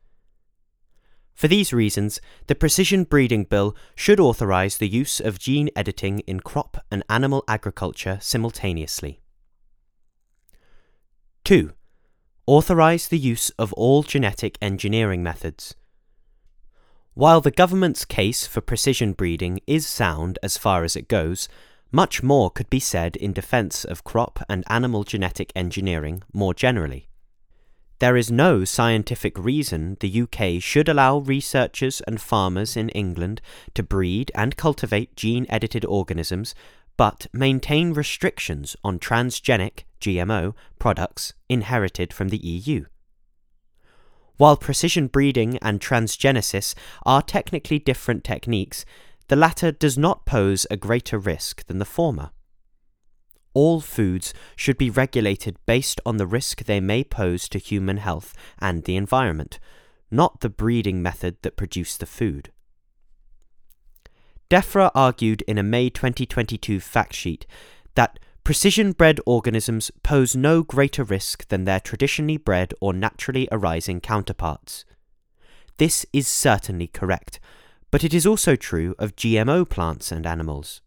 For 1.33 1.47
these 1.47 1.71
reasons, 1.71 2.19
the 2.47 2.55
Precision 2.55 3.03
Breeding 3.03 3.43
Bill 3.43 3.75
should 3.95 4.19
authorise 4.19 4.77
the 4.77 4.87
use 4.87 5.19
of 5.19 5.39
gene 5.39 5.69
editing 5.75 6.19
in 6.21 6.39
crop 6.39 6.83
and 6.91 7.03
animal 7.09 7.43
agriculture 7.47 8.17
simultaneously. 8.21 9.21
2. 11.43 11.73
Authorise 12.47 13.07
the 13.07 13.19
use 13.19 13.49
of 13.51 13.71
all 13.73 14.03
genetic 14.03 14.57
engineering 14.61 15.21
methods. 15.21 15.75
While 17.17 17.41
the 17.41 17.49
government's 17.49 18.05
case 18.05 18.45
for 18.45 18.61
precision 18.61 19.13
breeding 19.13 19.59
is 19.65 19.87
sound 19.87 20.37
as 20.43 20.55
far 20.55 20.83
as 20.83 20.95
it 20.95 21.07
goes, 21.07 21.49
much 21.91 22.21
more 22.21 22.51
could 22.51 22.69
be 22.69 22.79
said 22.79 23.15
in 23.15 23.33
defence 23.33 23.83
of 23.83 24.03
crop 24.03 24.45
and 24.47 24.63
animal 24.67 25.03
genetic 25.03 25.51
engineering 25.55 26.21
more 26.31 26.53
generally. 26.53 27.09
There 27.97 28.17
is 28.17 28.29
no 28.29 28.65
scientific 28.65 29.35
reason 29.35 29.97
the 29.99 30.21
UK 30.21 30.61
should 30.61 30.87
allow 30.87 31.17
researchers 31.17 32.01
and 32.01 32.21
farmers 32.21 32.77
in 32.77 32.89
England 32.89 33.41
to 33.73 33.81
breed 33.81 34.31
and 34.35 34.55
cultivate 34.55 35.15
gene 35.15 35.47
edited 35.49 35.85
organisms 35.85 36.53
but 36.97 37.25
maintain 37.33 37.93
restrictions 37.93 38.75
on 38.83 38.99
transgenic 38.99 39.85
GMO 39.99 40.53
products 40.77 41.33
inherited 41.49 42.13
from 42.13 42.29
the 42.29 42.37
EU. 42.37 42.85
While 44.37 44.57
precision 44.57 45.07
breeding 45.07 45.57
and 45.59 45.81
transgenesis 45.81 46.75
are 47.05 47.21
technically 47.21 47.79
different 47.79 48.23
techniques, 48.23 48.85
the 49.27 49.35
latter 49.35 49.71
does 49.71 49.97
not 49.97 50.25
pose 50.25 50.65
a 50.69 50.77
greater 50.77 51.17
risk 51.17 51.65
than 51.65 51.79
the 51.79 51.85
former. 51.85 52.29
All 53.53 53.81
foods 53.81 54.33
should 54.55 54.77
be 54.77 54.91
regulated 54.91 55.57
based 55.65 55.99
on 56.05 56.17
the 56.17 56.27
risk 56.27 56.63
they 56.63 56.79
may 56.79 57.03
pose 57.03 57.49
to 57.49 57.57
human 57.57 57.97
health 57.97 58.33
and 58.59 58.83
the 58.83 58.95
environment, 58.95 59.59
not 60.11 60.41
the 60.41 60.49
breeding 60.49 61.01
method 61.01 61.37
that 61.41 61.57
produced 61.57 61.99
the 61.99 62.05
food. 62.05 62.51
DEFRA 64.49 64.91
argued 64.93 65.41
in 65.41 65.57
a 65.57 65.63
May 65.63 65.89
2022 65.89 66.79
fact 66.79 67.13
sheet 67.13 67.47
that 67.95 68.19
precision 68.47 68.93
bred 68.93 69.19
organisms 69.25 69.91
pose 70.03 70.33
no 70.33 70.63
greater 70.63 71.03
risk 71.03 71.45
than 71.49 71.65
their 71.65 71.81
traditionally 71.81 72.37
bred 72.37 72.73
or 72.79 72.93
naturally 72.93 73.45
arising 73.51 73.99
counterparts. 73.99 74.85
This 75.75 76.05
is 76.13 76.29
certainly 76.29 76.87
correct, 76.87 77.41
but 77.91 78.05
it 78.05 78.13
is 78.13 78.25
also 78.25 78.55
true 78.55 78.95
of 78.97 79.17
GMO 79.17 79.67
plants 79.67 80.13
and 80.13 80.25
animals. 80.25 80.79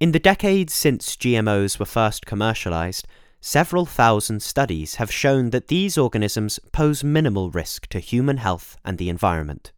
In 0.00 0.10
the 0.10 0.18
decades 0.18 0.74
since 0.74 1.14
GMOs 1.14 1.78
were 1.78 1.86
first 1.86 2.26
commercialized, 2.26 3.06
several 3.40 3.86
thousand 3.86 4.42
studies 4.42 4.96
have 4.96 5.12
shown 5.12 5.50
that 5.50 5.68
these 5.68 5.96
organisms 5.96 6.58
pose 6.72 7.04
minimal 7.04 7.52
risk 7.52 7.86
to 7.90 8.00
human 8.00 8.38
health 8.38 8.76
and 8.84 8.98
the 8.98 9.08
environment. 9.08 9.70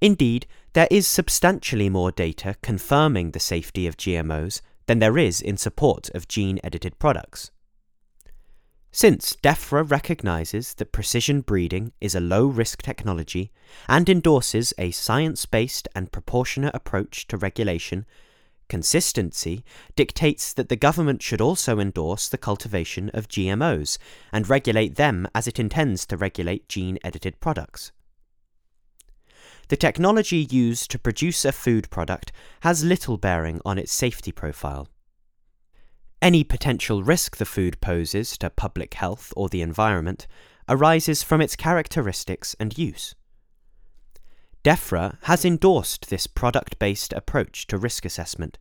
Indeed, 0.00 0.46
there 0.74 0.86
is 0.88 1.08
substantially 1.08 1.88
more 1.88 2.12
data 2.12 2.54
confirming 2.62 3.32
the 3.32 3.40
safety 3.40 3.88
of 3.88 3.96
GMOs 3.96 4.60
than 4.88 4.98
there 4.98 5.18
is 5.18 5.40
in 5.40 5.56
support 5.56 6.08
of 6.14 6.26
gene 6.26 6.58
edited 6.64 6.98
products. 6.98 7.52
Since 8.90 9.36
DEFRA 9.42 9.88
recognizes 9.88 10.72
that 10.74 10.92
precision 10.92 11.42
breeding 11.42 11.92
is 12.00 12.14
a 12.14 12.20
low 12.20 12.46
risk 12.46 12.80
technology 12.80 13.52
and 13.86 14.08
endorses 14.08 14.72
a 14.78 14.90
science 14.90 15.44
based 15.44 15.88
and 15.94 16.10
proportionate 16.10 16.74
approach 16.74 17.28
to 17.28 17.36
regulation, 17.36 18.06
consistency 18.70 19.62
dictates 19.94 20.54
that 20.54 20.70
the 20.70 20.76
government 20.76 21.22
should 21.22 21.42
also 21.42 21.78
endorse 21.78 22.26
the 22.28 22.38
cultivation 22.38 23.10
of 23.12 23.28
GMOs 23.28 23.98
and 24.32 24.48
regulate 24.48 24.96
them 24.96 25.28
as 25.34 25.46
it 25.46 25.60
intends 25.60 26.06
to 26.06 26.16
regulate 26.16 26.66
gene 26.66 26.98
edited 27.04 27.38
products. 27.40 27.92
The 29.68 29.76
technology 29.76 30.48
used 30.50 30.90
to 30.90 30.98
produce 30.98 31.44
a 31.44 31.52
food 31.52 31.90
product 31.90 32.32
has 32.60 32.84
little 32.84 33.18
bearing 33.18 33.60
on 33.64 33.78
its 33.78 33.92
safety 33.92 34.32
profile. 34.32 34.88
Any 36.22 36.42
potential 36.42 37.02
risk 37.02 37.36
the 37.36 37.44
food 37.44 37.80
poses 37.80 38.36
to 38.38 38.50
public 38.50 38.94
health 38.94 39.32
or 39.36 39.48
the 39.48 39.62
environment 39.62 40.26
arises 40.68 41.22
from 41.22 41.40
its 41.40 41.54
characteristics 41.54 42.56
and 42.58 42.76
use. 42.76 43.14
DEFRA 44.64 45.18
has 45.22 45.44
endorsed 45.44 46.10
this 46.10 46.26
product 46.26 46.78
based 46.78 47.12
approach 47.12 47.66
to 47.68 47.78
risk 47.78 48.04
assessment, 48.04 48.58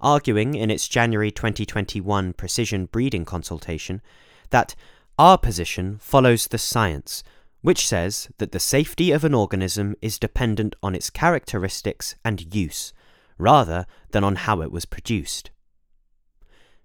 arguing 0.00 0.54
in 0.54 0.70
its 0.70 0.88
January 0.88 1.30
2021 1.30 2.32
precision 2.34 2.86
breeding 2.86 3.24
consultation 3.24 4.00
that 4.50 4.74
our 5.18 5.36
position 5.36 5.98
follows 6.00 6.46
the 6.46 6.58
science 6.58 7.24
which 7.62 7.86
says 7.86 8.28
that 8.38 8.52
the 8.52 8.60
safety 8.60 9.12
of 9.12 9.24
an 9.24 9.34
organism 9.34 9.94
is 10.00 10.18
dependent 10.18 10.74
on 10.82 10.94
its 10.94 11.10
characteristics 11.10 12.14
and 12.24 12.54
use, 12.54 12.92
rather 13.38 13.86
than 14.12 14.24
on 14.24 14.36
how 14.36 14.62
it 14.62 14.72
was 14.72 14.84
produced. 14.84 15.50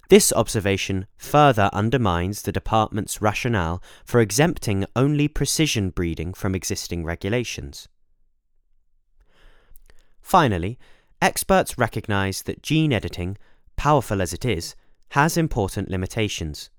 This 0.10 0.32
observation 0.34 1.08
further 1.18 1.70
undermines 1.74 2.44
the 2.44 2.52
department's 2.52 3.22
rationale 3.22 3.82
for 4.06 4.20
exempting 4.22 4.86
only 4.96 5.28
precision 5.28 5.90
breeding 5.90 6.34
from 6.34 6.54
existing 6.54 7.04
regulations. 7.04 7.88
Finally, 10.22 10.78
experts 11.22 11.78
recognize 11.78 12.44
that 12.44 12.62
gene 12.62 12.94
editing, 12.94 13.38
powerful 13.78 14.22
as 14.22 14.34
it 14.34 14.46
is, 14.46 14.76
has 15.10 15.38
important 15.38 15.90
limitations. 15.90 16.70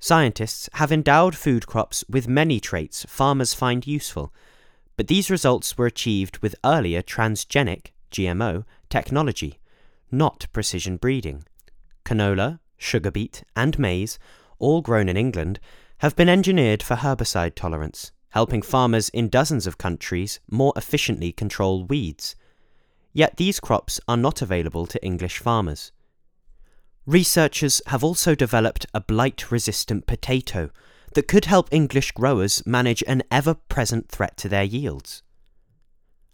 Scientists 0.00 0.68
have 0.74 0.92
endowed 0.92 1.34
food 1.36 1.66
crops 1.66 2.04
with 2.08 2.28
many 2.28 2.60
traits 2.60 3.04
farmers 3.08 3.52
find 3.52 3.86
useful, 3.86 4.32
but 4.96 5.08
these 5.08 5.30
results 5.30 5.76
were 5.76 5.86
achieved 5.86 6.38
with 6.38 6.54
earlier 6.64 7.02
transgenic 7.02 7.88
GMO 8.12 8.64
technology, 8.88 9.58
not 10.10 10.46
precision 10.52 10.96
breeding. 10.96 11.44
Canola, 12.04 12.60
sugar 12.76 13.10
beet, 13.10 13.42
and 13.56 13.78
maize, 13.78 14.18
all 14.58 14.82
grown 14.82 15.08
in 15.08 15.16
England, 15.16 15.58
have 15.98 16.14
been 16.14 16.28
engineered 16.28 16.82
for 16.82 16.94
herbicide 16.96 17.56
tolerance, 17.56 18.12
helping 18.30 18.62
farmers 18.62 19.08
in 19.08 19.28
dozens 19.28 19.66
of 19.66 19.78
countries 19.78 20.38
more 20.48 20.72
efficiently 20.76 21.32
control 21.32 21.84
weeds. 21.84 22.36
Yet 23.12 23.36
these 23.36 23.58
crops 23.58 24.00
are 24.06 24.16
not 24.16 24.42
available 24.42 24.86
to 24.86 25.04
English 25.04 25.38
farmers. 25.38 25.90
Researchers 27.08 27.80
have 27.86 28.04
also 28.04 28.34
developed 28.34 28.84
a 28.92 29.00
blight 29.00 29.50
resistant 29.50 30.06
potato 30.06 30.68
that 31.14 31.26
could 31.26 31.46
help 31.46 31.72
English 31.72 32.12
growers 32.12 32.62
manage 32.66 33.02
an 33.06 33.22
ever 33.30 33.54
present 33.54 34.10
threat 34.10 34.36
to 34.36 34.46
their 34.46 34.62
yields. 34.62 35.22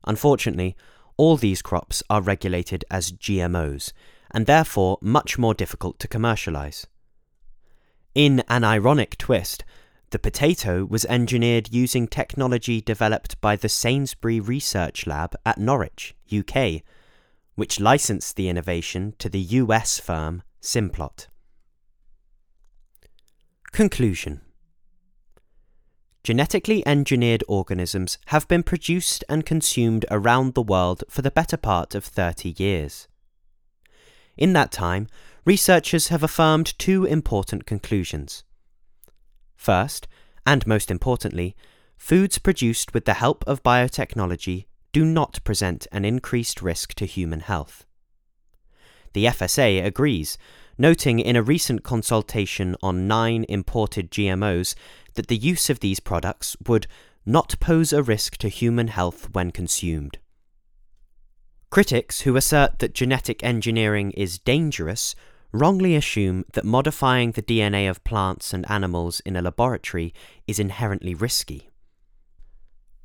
Unfortunately, 0.04 0.74
all 1.16 1.36
these 1.36 1.62
crops 1.62 2.02
are 2.10 2.20
regulated 2.20 2.84
as 2.90 3.12
GMOs 3.12 3.92
and 4.32 4.46
therefore 4.46 4.98
much 5.00 5.38
more 5.38 5.54
difficult 5.54 6.00
to 6.00 6.08
commercialise. 6.08 6.86
In 8.16 8.42
an 8.48 8.64
ironic 8.64 9.16
twist, 9.16 9.64
the 10.10 10.18
potato 10.18 10.84
was 10.84 11.04
engineered 11.04 11.72
using 11.72 12.08
technology 12.08 12.80
developed 12.80 13.40
by 13.40 13.54
the 13.54 13.68
Sainsbury 13.68 14.40
Research 14.40 15.06
Lab 15.06 15.36
at 15.46 15.56
Norwich, 15.56 16.16
UK, 16.36 16.82
which 17.54 17.78
licensed 17.78 18.34
the 18.34 18.48
innovation 18.48 19.14
to 19.20 19.28
the 19.28 19.38
US 19.38 20.00
firm 20.00 20.42
Simplot. 20.64 21.26
Conclusion 23.70 24.40
Genetically 26.22 26.82
engineered 26.86 27.44
organisms 27.46 28.16
have 28.28 28.48
been 28.48 28.62
produced 28.62 29.22
and 29.28 29.44
consumed 29.44 30.06
around 30.10 30.54
the 30.54 30.62
world 30.62 31.04
for 31.10 31.20
the 31.20 31.30
better 31.30 31.58
part 31.58 31.94
of 31.94 32.02
30 32.02 32.54
years. 32.56 33.08
In 34.38 34.54
that 34.54 34.72
time, 34.72 35.06
researchers 35.44 36.08
have 36.08 36.22
affirmed 36.22 36.78
two 36.78 37.04
important 37.04 37.66
conclusions. 37.66 38.42
First, 39.54 40.08
and 40.46 40.66
most 40.66 40.90
importantly, 40.90 41.54
foods 41.98 42.38
produced 42.38 42.94
with 42.94 43.04
the 43.04 43.20
help 43.20 43.44
of 43.46 43.62
biotechnology 43.62 44.64
do 44.94 45.04
not 45.04 45.44
present 45.44 45.86
an 45.92 46.06
increased 46.06 46.62
risk 46.62 46.94
to 46.94 47.04
human 47.04 47.40
health. 47.40 47.84
The 49.14 49.24
FSA 49.26 49.84
agrees, 49.84 50.36
noting 50.76 51.20
in 51.20 51.36
a 51.36 51.42
recent 51.42 51.82
consultation 51.82 52.76
on 52.82 53.08
nine 53.08 53.46
imported 53.48 54.10
GMOs 54.10 54.74
that 55.14 55.28
the 55.28 55.36
use 55.36 55.70
of 55.70 55.80
these 55.80 56.00
products 56.00 56.56
would 56.66 56.86
not 57.24 57.58
pose 57.60 57.92
a 57.92 58.02
risk 58.02 58.36
to 58.38 58.48
human 58.48 58.88
health 58.88 59.28
when 59.32 59.50
consumed. 59.50 60.18
Critics 61.70 62.20
who 62.20 62.36
assert 62.36 62.80
that 62.80 62.94
genetic 62.94 63.42
engineering 63.42 64.10
is 64.12 64.38
dangerous 64.38 65.14
wrongly 65.52 65.94
assume 65.94 66.44
that 66.52 66.64
modifying 66.64 67.32
the 67.32 67.42
DNA 67.42 67.88
of 67.88 68.02
plants 68.02 68.52
and 68.52 68.68
animals 68.68 69.20
in 69.20 69.36
a 69.36 69.42
laboratory 69.42 70.12
is 70.48 70.58
inherently 70.58 71.14
risky. 71.14 71.70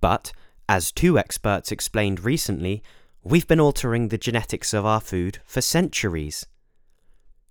But, 0.02 0.32
as 0.67 0.91
two 0.91 1.19
experts 1.19 1.72
explained 1.72 2.24
recently, 2.24 2.82
We've 3.24 3.48
been 3.48 3.60
altering 3.60 4.08
the 4.08 4.18
genetics 4.18 4.74
of 4.74 4.86
our 4.86 5.02
food 5.02 5.40
for 5.44 5.60
centuries. 5.60 6.46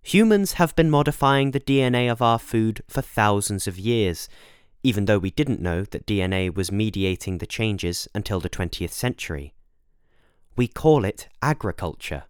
Humans 0.00 0.54
have 0.54 0.74
been 0.74 0.88
modifying 0.88 1.50
the 1.50 1.60
DNA 1.60 2.10
of 2.10 2.22
our 2.22 2.38
food 2.38 2.82
for 2.88 3.02
thousands 3.02 3.66
of 3.66 3.78
years, 3.78 4.30
even 4.82 5.04
though 5.04 5.18
we 5.18 5.30
didn't 5.30 5.60
know 5.60 5.82
that 5.84 6.06
DNA 6.06 6.52
was 6.54 6.72
mediating 6.72 7.36
the 7.36 7.46
changes 7.46 8.08
until 8.14 8.40
the 8.40 8.48
20th 8.48 8.92
century. 8.92 9.52
We 10.56 10.68
call 10.68 11.04
it 11.04 11.28
agriculture. 11.42 12.24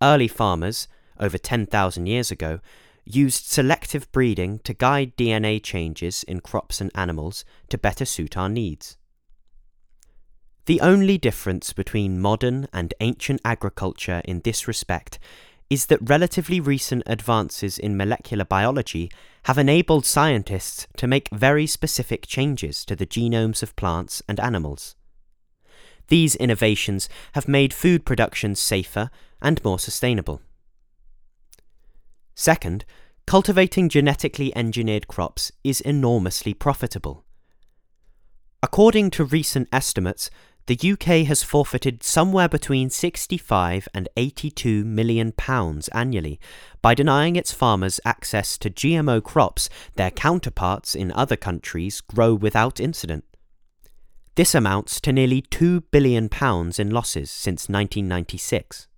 Early 0.00 0.28
farmers, 0.28 0.86
over 1.18 1.38
10,000 1.38 2.06
years 2.06 2.30
ago, 2.30 2.60
used 3.04 3.46
selective 3.46 4.10
breeding 4.12 4.60
to 4.60 4.74
guide 4.74 5.16
DNA 5.16 5.60
changes 5.60 6.22
in 6.22 6.38
crops 6.38 6.80
and 6.80 6.92
animals 6.94 7.44
to 7.70 7.78
better 7.78 8.04
suit 8.04 8.36
our 8.36 8.48
needs. 8.48 8.96
The 10.66 10.80
only 10.80 11.18
difference 11.18 11.74
between 11.74 12.20
modern 12.20 12.68
and 12.72 12.94
ancient 13.00 13.42
agriculture 13.44 14.22
in 14.24 14.40
this 14.40 14.66
respect 14.66 15.18
is 15.68 15.86
that 15.86 16.08
relatively 16.08 16.58
recent 16.58 17.02
advances 17.06 17.78
in 17.78 17.96
molecular 17.96 18.46
biology 18.46 19.10
have 19.44 19.58
enabled 19.58 20.06
scientists 20.06 20.86
to 20.96 21.06
make 21.06 21.28
very 21.30 21.66
specific 21.66 22.26
changes 22.26 22.84
to 22.86 22.96
the 22.96 23.06
genomes 23.06 23.62
of 23.62 23.76
plants 23.76 24.22
and 24.26 24.40
animals. 24.40 24.96
These 26.08 26.36
innovations 26.36 27.08
have 27.32 27.48
made 27.48 27.74
food 27.74 28.06
production 28.06 28.54
safer 28.54 29.10
and 29.42 29.62
more 29.64 29.78
sustainable. 29.78 30.40
Second, 32.34 32.86
cultivating 33.26 33.90
genetically 33.90 34.54
engineered 34.56 35.08
crops 35.08 35.52
is 35.62 35.80
enormously 35.82 36.54
profitable. 36.54 37.24
According 38.62 39.10
to 39.10 39.24
recent 39.24 39.68
estimates, 39.72 40.30
the 40.66 40.92
UK 40.92 41.26
has 41.26 41.42
forfeited 41.42 42.02
somewhere 42.02 42.48
between 42.48 42.88
65 42.88 43.86
and 43.92 44.08
82 44.16 44.84
million 44.84 45.32
pounds 45.32 45.88
annually 45.88 46.40
by 46.80 46.94
denying 46.94 47.36
its 47.36 47.52
farmers 47.52 48.00
access 48.04 48.56
to 48.58 48.70
GMO 48.70 49.22
crops 49.22 49.68
their 49.96 50.10
counterparts 50.10 50.94
in 50.94 51.12
other 51.12 51.36
countries 51.36 52.00
grow 52.00 52.32
without 52.32 52.80
incident. 52.80 53.24
This 54.36 54.54
amounts 54.54 55.00
to 55.02 55.12
nearly 55.12 55.42
2 55.42 55.82
billion 55.92 56.28
pounds 56.30 56.78
in 56.78 56.90
losses 56.90 57.30
since 57.30 57.68
1996. 57.68 58.88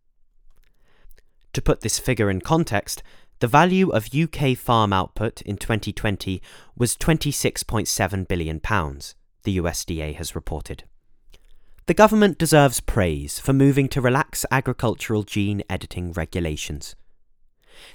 To 1.52 1.62
put 1.62 1.80
this 1.80 1.98
figure 1.98 2.30
in 2.30 2.40
context, 2.40 3.02
the 3.40 3.48
value 3.48 3.90
of 3.90 4.14
UK 4.14 4.56
farm 4.56 4.92
output 4.92 5.42
in 5.42 5.56
2020 5.56 6.40
was 6.76 6.96
26.7 6.96 8.28
billion 8.28 8.60
pounds, 8.60 9.14
the 9.42 9.58
USDA 9.58 10.14
has 10.14 10.34
reported. 10.34 10.84
The 11.86 11.94
government 11.94 12.36
deserves 12.36 12.80
praise 12.80 13.38
for 13.38 13.52
moving 13.52 13.88
to 13.90 14.00
relax 14.00 14.44
agricultural 14.50 15.22
gene 15.22 15.62
editing 15.70 16.10
regulations. 16.10 16.96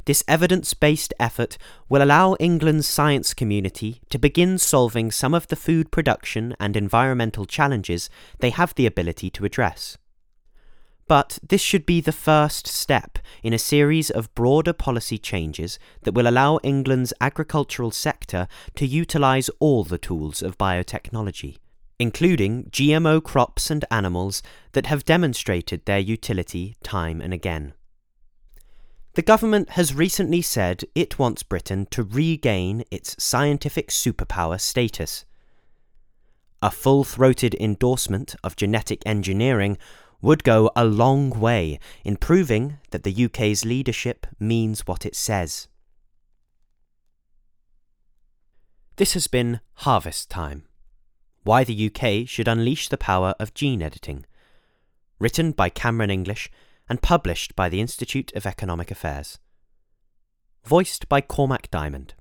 This 0.05 0.23
evidence 0.29 0.73
based 0.73 1.13
effort 1.19 1.57
will 1.89 2.01
allow 2.01 2.35
England's 2.39 2.87
science 2.87 3.33
community 3.33 4.01
to 4.09 4.17
begin 4.17 4.57
solving 4.57 5.11
some 5.11 5.33
of 5.33 5.47
the 5.47 5.57
food 5.57 5.91
production 5.91 6.55
and 6.57 6.77
environmental 6.77 7.45
challenges 7.45 8.09
they 8.39 8.51
have 8.51 8.73
the 8.75 8.85
ability 8.85 9.29
to 9.31 9.43
address. 9.43 9.97
But 11.05 11.39
this 11.45 11.61
should 11.61 11.85
be 11.85 11.99
the 11.99 12.13
first 12.13 12.67
step 12.67 13.19
in 13.43 13.51
a 13.51 13.59
series 13.59 14.09
of 14.09 14.33
broader 14.35 14.71
policy 14.71 15.17
changes 15.17 15.79
that 16.03 16.13
will 16.13 16.29
allow 16.29 16.59
England's 16.63 17.11
agricultural 17.19 17.91
sector 17.91 18.47
to 18.75 18.87
utilise 18.87 19.49
all 19.59 19.83
the 19.83 19.97
tools 19.97 20.41
of 20.41 20.57
biotechnology, 20.57 21.57
including 22.01 22.63
GMO 22.71 23.23
crops 23.23 23.69
and 23.69 23.85
animals 23.91 24.41
that 24.71 24.87
have 24.87 25.05
demonstrated 25.05 25.85
their 25.85 25.99
utility 25.99 26.75
time 26.81 27.21
and 27.21 27.31
again. 27.31 27.73
The 29.13 29.21
government 29.21 29.71
has 29.71 29.93
recently 29.93 30.41
said 30.41 30.83
it 30.95 31.19
wants 31.19 31.43
Britain 31.43 31.85
to 31.91 32.01
regain 32.01 32.83
its 32.89 33.15
scientific 33.23 33.89
superpower 33.89 34.59
status. 34.59 35.25
A 36.63 36.71
full 36.71 37.03
throated 37.03 37.53
endorsement 37.59 38.35
of 38.43 38.55
genetic 38.55 39.03
engineering 39.05 39.77
would 40.23 40.43
go 40.43 40.71
a 40.75 40.85
long 40.85 41.29
way 41.29 41.79
in 42.03 42.15
proving 42.15 42.79
that 42.89 43.03
the 43.03 43.25
UK's 43.25 43.63
leadership 43.63 44.25
means 44.39 44.87
what 44.87 45.05
it 45.05 45.15
says. 45.15 45.67
This 48.95 49.13
has 49.13 49.27
been 49.27 49.59
Harvest 49.75 50.31
Time 50.31 50.63
Why 51.43 51.63
the 51.63 51.87
UK 51.87 52.27
Should 52.27 52.47
Unleash 52.47 52.89
the 52.89 52.97
Power 52.97 53.33
of 53.39 53.55
Gene 53.55 53.81
Editing, 53.81 54.25
written 55.17 55.51
by 55.51 55.69
Cameron 55.69 56.11
English 56.11 56.51
and 56.87 57.01
published 57.01 57.55
by 57.55 57.67
the 57.67 57.81
Institute 57.81 58.31
of 58.35 58.45
Economic 58.45 58.91
Affairs. 58.91 59.39
Voiced 60.63 61.09
by 61.09 61.19
Cormac 61.19 61.71
Diamond. 61.71 62.13